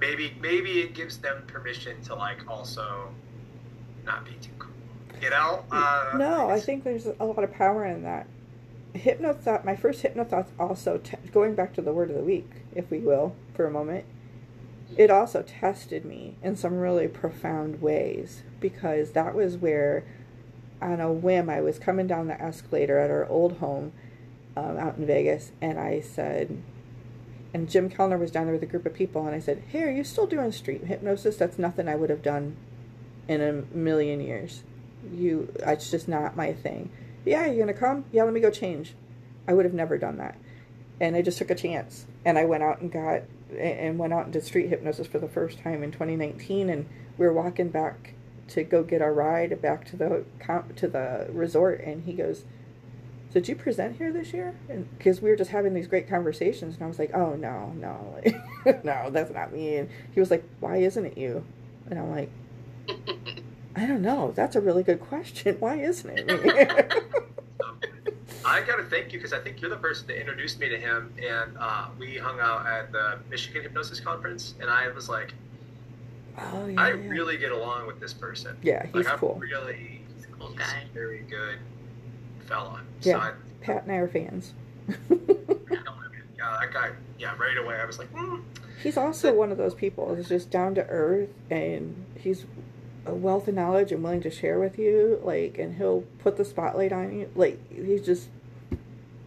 [0.00, 3.08] maybe maybe it gives them permission to like also
[4.04, 4.72] not be too cool.
[5.20, 5.64] You know?
[5.70, 8.26] Uh, no, I think there's a lot of power in that.
[8.94, 12.90] Hypnothought, my first hypnothought also, te- going back to the word of the week, if
[12.90, 14.04] we will, for a moment,
[14.96, 20.04] it also tested me in some really profound ways because that was where,
[20.82, 23.92] on a whim, I was coming down the escalator at our old home
[24.56, 26.62] um, out in Vegas, and I said,
[27.54, 29.82] and Jim Kellner was down there with a group of people, and I said, Hey,
[29.82, 31.36] are you still doing street hypnosis?
[31.36, 32.56] That's nothing I would have done
[33.40, 33.40] in
[33.72, 34.62] a million years.
[35.12, 36.90] You, it's just not my thing.
[37.24, 38.04] Yeah, you're gonna come?
[38.12, 38.94] Yeah, let me go change.
[39.46, 40.36] I would have never done that.
[41.00, 43.22] And I just took a chance, and I went out and got
[43.59, 46.70] and went out and did street hypnosis for the first time in 2019.
[46.70, 46.88] And
[47.18, 48.14] we were walking back
[48.48, 50.24] to go get our ride back to the
[50.76, 52.44] to the resort, and he goes,
[53.32, 56.74] "Did you present here this year?" And because we were just having these great conversations,
[56.74, 58.20] and I was like, "Oh no, no,
[58.84, 61.44] no, that's not me." And he was like, "Why isn't it you?"
[61.88, 62.30] And I'm like,
[63.76, 64.32] "I don't know.
[64.34, 65.56] That's a really good question.
[65.58, 66.92] Why isn't it?
[67.64, 67.78] Um,
[68.44, 71.12] I gotta thank you because I think you're the person that introduced me to him,
[71.18, 75.32] and uh, we hung out at the Michigan Hypnosis Conference, and I was like,
[76.38, 77.08] oh yeah, I yeah.
[77.08, 78.56] really get along with this person.
[78.62, 79.38] yeah, he's like, cool.
[79.40, 80.82] Really, He's a cool he's guy.
[80.90, 81.58] a very good
[82.46, 82.80] fella.
[83.02, 83.12] Yeah.
[83.12, 84.52] So I, Pat and I are fans.
[84.88, 86.90] yeah, that guy.
[87.18, 88.40] Yeah, right away I was like, hmm.
[88.82, 92.44] He's also one of those people who's just down to earth and he's
[93.06, 95.20] a wealth of knowledge and willing to share with you.
[95.22, 97.30] Like, and he'll put the spotlight on you.
[97.34, 98.28] Like, he's just,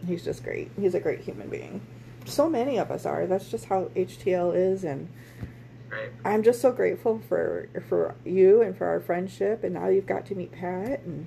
[0.06, 0.70] he's just great.
[0.78, 1.80] He's a great human being.
[2.24, 3.26] So many of us are.
[3.26, 4.84] That's just how HTL is.
[4.84, 5.08] And
[5.90, 6.10] right.
[6.24, 9.62] I'm just so grateful for for you and for our friendship.
[9.62, 11.00] And now you've got to meet Pat.
[11.00, 11.26] And,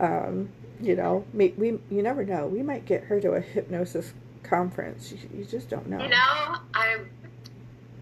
[0.00, 0.48] um,
[0.80, 2.46] you know, we, we you never know.
[2.46, 5.12] We might get her to a hypnosis conference.
[5.12, 6.00] You, you just don't know.
[6.00, 6.98] You know, I,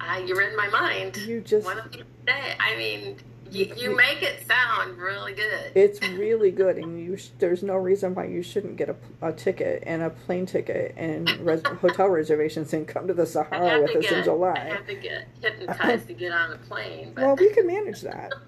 [0.01, 1.17] I, you're in my mind.
[1.17, 2.55] You just One of these days.
[2.61, 3.17] I mean,
[3.51, 5.73] you, you make it sound really good.
[5.75, 9.33] It's really good, and you sh- there's no reason why you shouldn't get a, a
[9.33, 13.97] ticket and a plane ticket and res- hotel reservations and come to the Sahara with
[13.97, 14.59] us get, in I July.
[14.59, 17.13] have to get hypnotized to get on a plane.
[17.15, 18.33] But Well, we can manage that.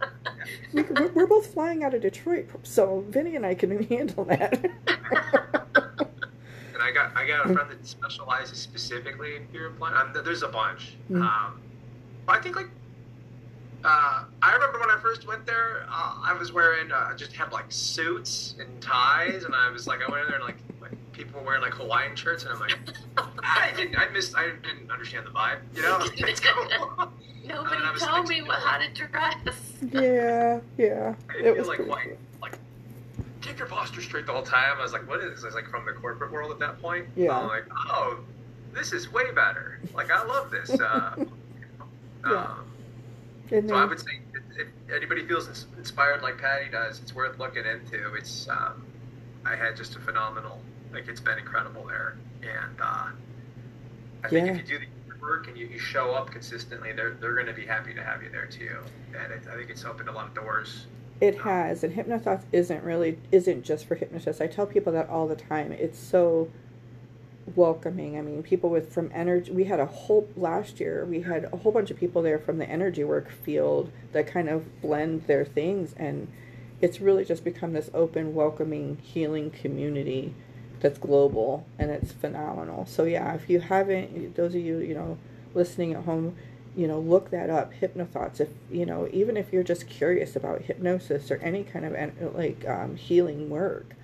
[0.72, 4.24] We, can- we're, we're both flying out of Detroit, so Vinny and I can handle
[4.26, 4.54] that.
[6.74, 9.96] And I got I got a friend that specializes specifically in fear of blind.
[9.96, 10.94] Um, there's a bunch.
[11.10, 11.22] Mm.
[11.22, 11.60] Um,
[12.28, 12.68] I think like
[13.84, 17.52] uh, I remember when I first went there, uh, I was wearing uh, just had
[17.52, 20.92] like suits and ties, and I was like I went in there and like, like
[21.12, 22.76] people were wearing like Hawaiian shirts, and I'm like
[23.42, 25.98] I didn't I missed I didn't understand the vibe, you know?
[26.28, 26.66] It's cool.
[27.46, 29.72] nobody And told me what, how to dress.
[29.92, 31.14] yeah, yeah.
[31.30, 32.16] I It feel was like pretty white, cool.
[32.42, 32.59] like
[33.40, 34.76] keep your posture straight the whole time.
[34.78, 35.44] I was like, what is this?
[35.44, 37.06] I was like from the corporate world at that point.
[37.16, 37.38] Yeah.
[37.38, 38.18] I'm like, oh,
[38.74, 39.78] this is way better.
[39.94, 40.70] Like I love this.
[40.78, 41.14] Uh,
[42.26, 42.32] Yeah.
[42.32, 42.77] um, And
[43.50, 44.20] so I would say
[44.56, 48.14] if, anybody feels inspired like Patty does, it's worth looking into.
[48.14, 48.84] It's um,
[49.44, 50.60] I had just a phenomenal,
[50.92, 53.08] like it's been incredible there, and uh,
[54.24, 57.34] I think if you do the work and you, you show up consistently, they're they're
[57.34, 58.78] going to be happy to have you there too.
[59.16, 60.86] And it, I think it's opened a lot of doors.
[61.20, 64.40] It has, and Hypnothoughts isn't really isn't just for hypnotists.
[64.40, 65.72] I tell people that all the time.
[65.72, 66.48] It's so
[67.56, 68.18] welcoming.
[68.18, 69.50] I mean, people with from energy.
[69.52, 71.04] We had a whole last year.
[71.04, 74.48] We had a whole bunch of people there from the energy work field that kind
[74.48, 76.28] of blend their things, and
[76.80, 80.34] it's really just become this open, welcoming, healing community
[80.80, 82.86] that's global and it's phenomenal.
[82.86, 85.18] So yeah, if you haven't, those of you you know
[85.54, 86.36] listening at home,
[86.76, 87.72] you know look that up.
[87.74, 88.40] Hypnothoughts.
[88.40, 92.66] If you know even if you're just curious about hypnosis or any kind of like
[92.66, 93.94] um, healing work,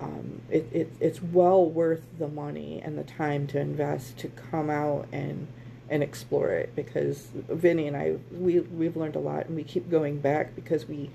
[0.00, 4.70] um, it, it it's well worth the money and the time to invest to come
[4.70, 5.46] out and
[5.88, 9.90] and explore it because Vinny and I we we've learned a lot and we keep
[9.90, 11.10] going back because we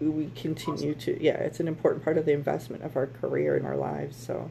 [0.00, 3.66] we continue to yeah it's an important part of the investment of our career and
[3.66, 4.50] our lives so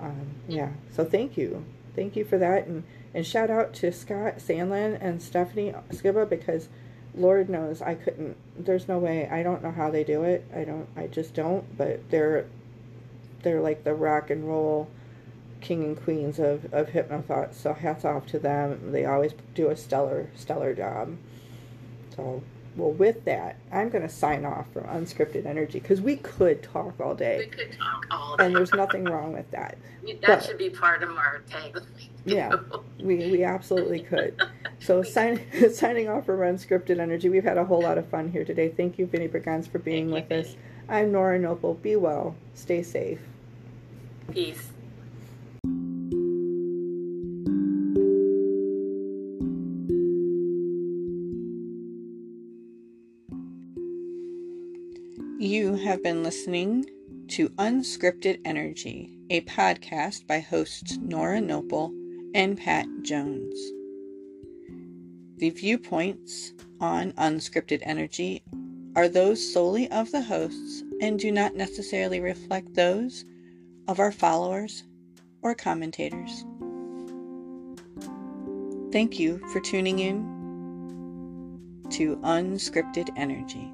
[0.00, 0.70] um, yeah.
[0.90, 1.64] So thank you.
[1.94, 6.68] Thank you for that and and shout out to scott sandlin and stephanie skiba because
[7.14, 10.46] lord knows i couldn't there's no way i don't know how they do it.
[10.54, 12.46] I don't i just don't but they're
[13.42, 14.88] they're like the rock and roll
[15.60, 19.76] king and queens of, of hypnothoughts so hats off to them they always do a
[19.76, 21.16] stellar stellar job
[22.14, 22.42] so
[22.74, 26.98] well, with that, I'm going to sign off from Unscripted Energy because we could talk
[27.00, 27.38] all day.
[27.38, 28.46] We could talk all day.
[28.46, 29.76] And there's nothing wrong with that.
[30.06, 31.84] that but, should be part of our tagline.
[32.24, 32.54] Yeah,
[33.00, 34.40] we, we absolutely could.
[34.78, 37.28] So sign, signing off from Unscripted Energy.
[37.28, 38.70] We've had a whole lot of fun here today.
[38.70, 40.56] Thank you, Vinnie Brigance, for being Thank with you, us.
[40.88, 41.74] I'm Nora Noble.
[41.74, 42.34] Be well.
[42.54, 43.20] Stay safe.
[44.32, 44.70] Peace.
[55.38, 56.86] You have been listening
[57.28, 61.92] to Unscripted Energy, a podcast by hosts Nora Noble
[62.34, 63.54] and Pat Jones.
[65.36, 68.42] The viewpoints on Unscripted Energy
[68.96, 73.26] are those solely of the hosts and do not necessarily reflect those
[73.88, 74.84] of our followers
[75.42, 76.44] or commentators.
[78.92, 80.22] Thank you for tuning in
[81.90, 83.70] to Unscripted Energy.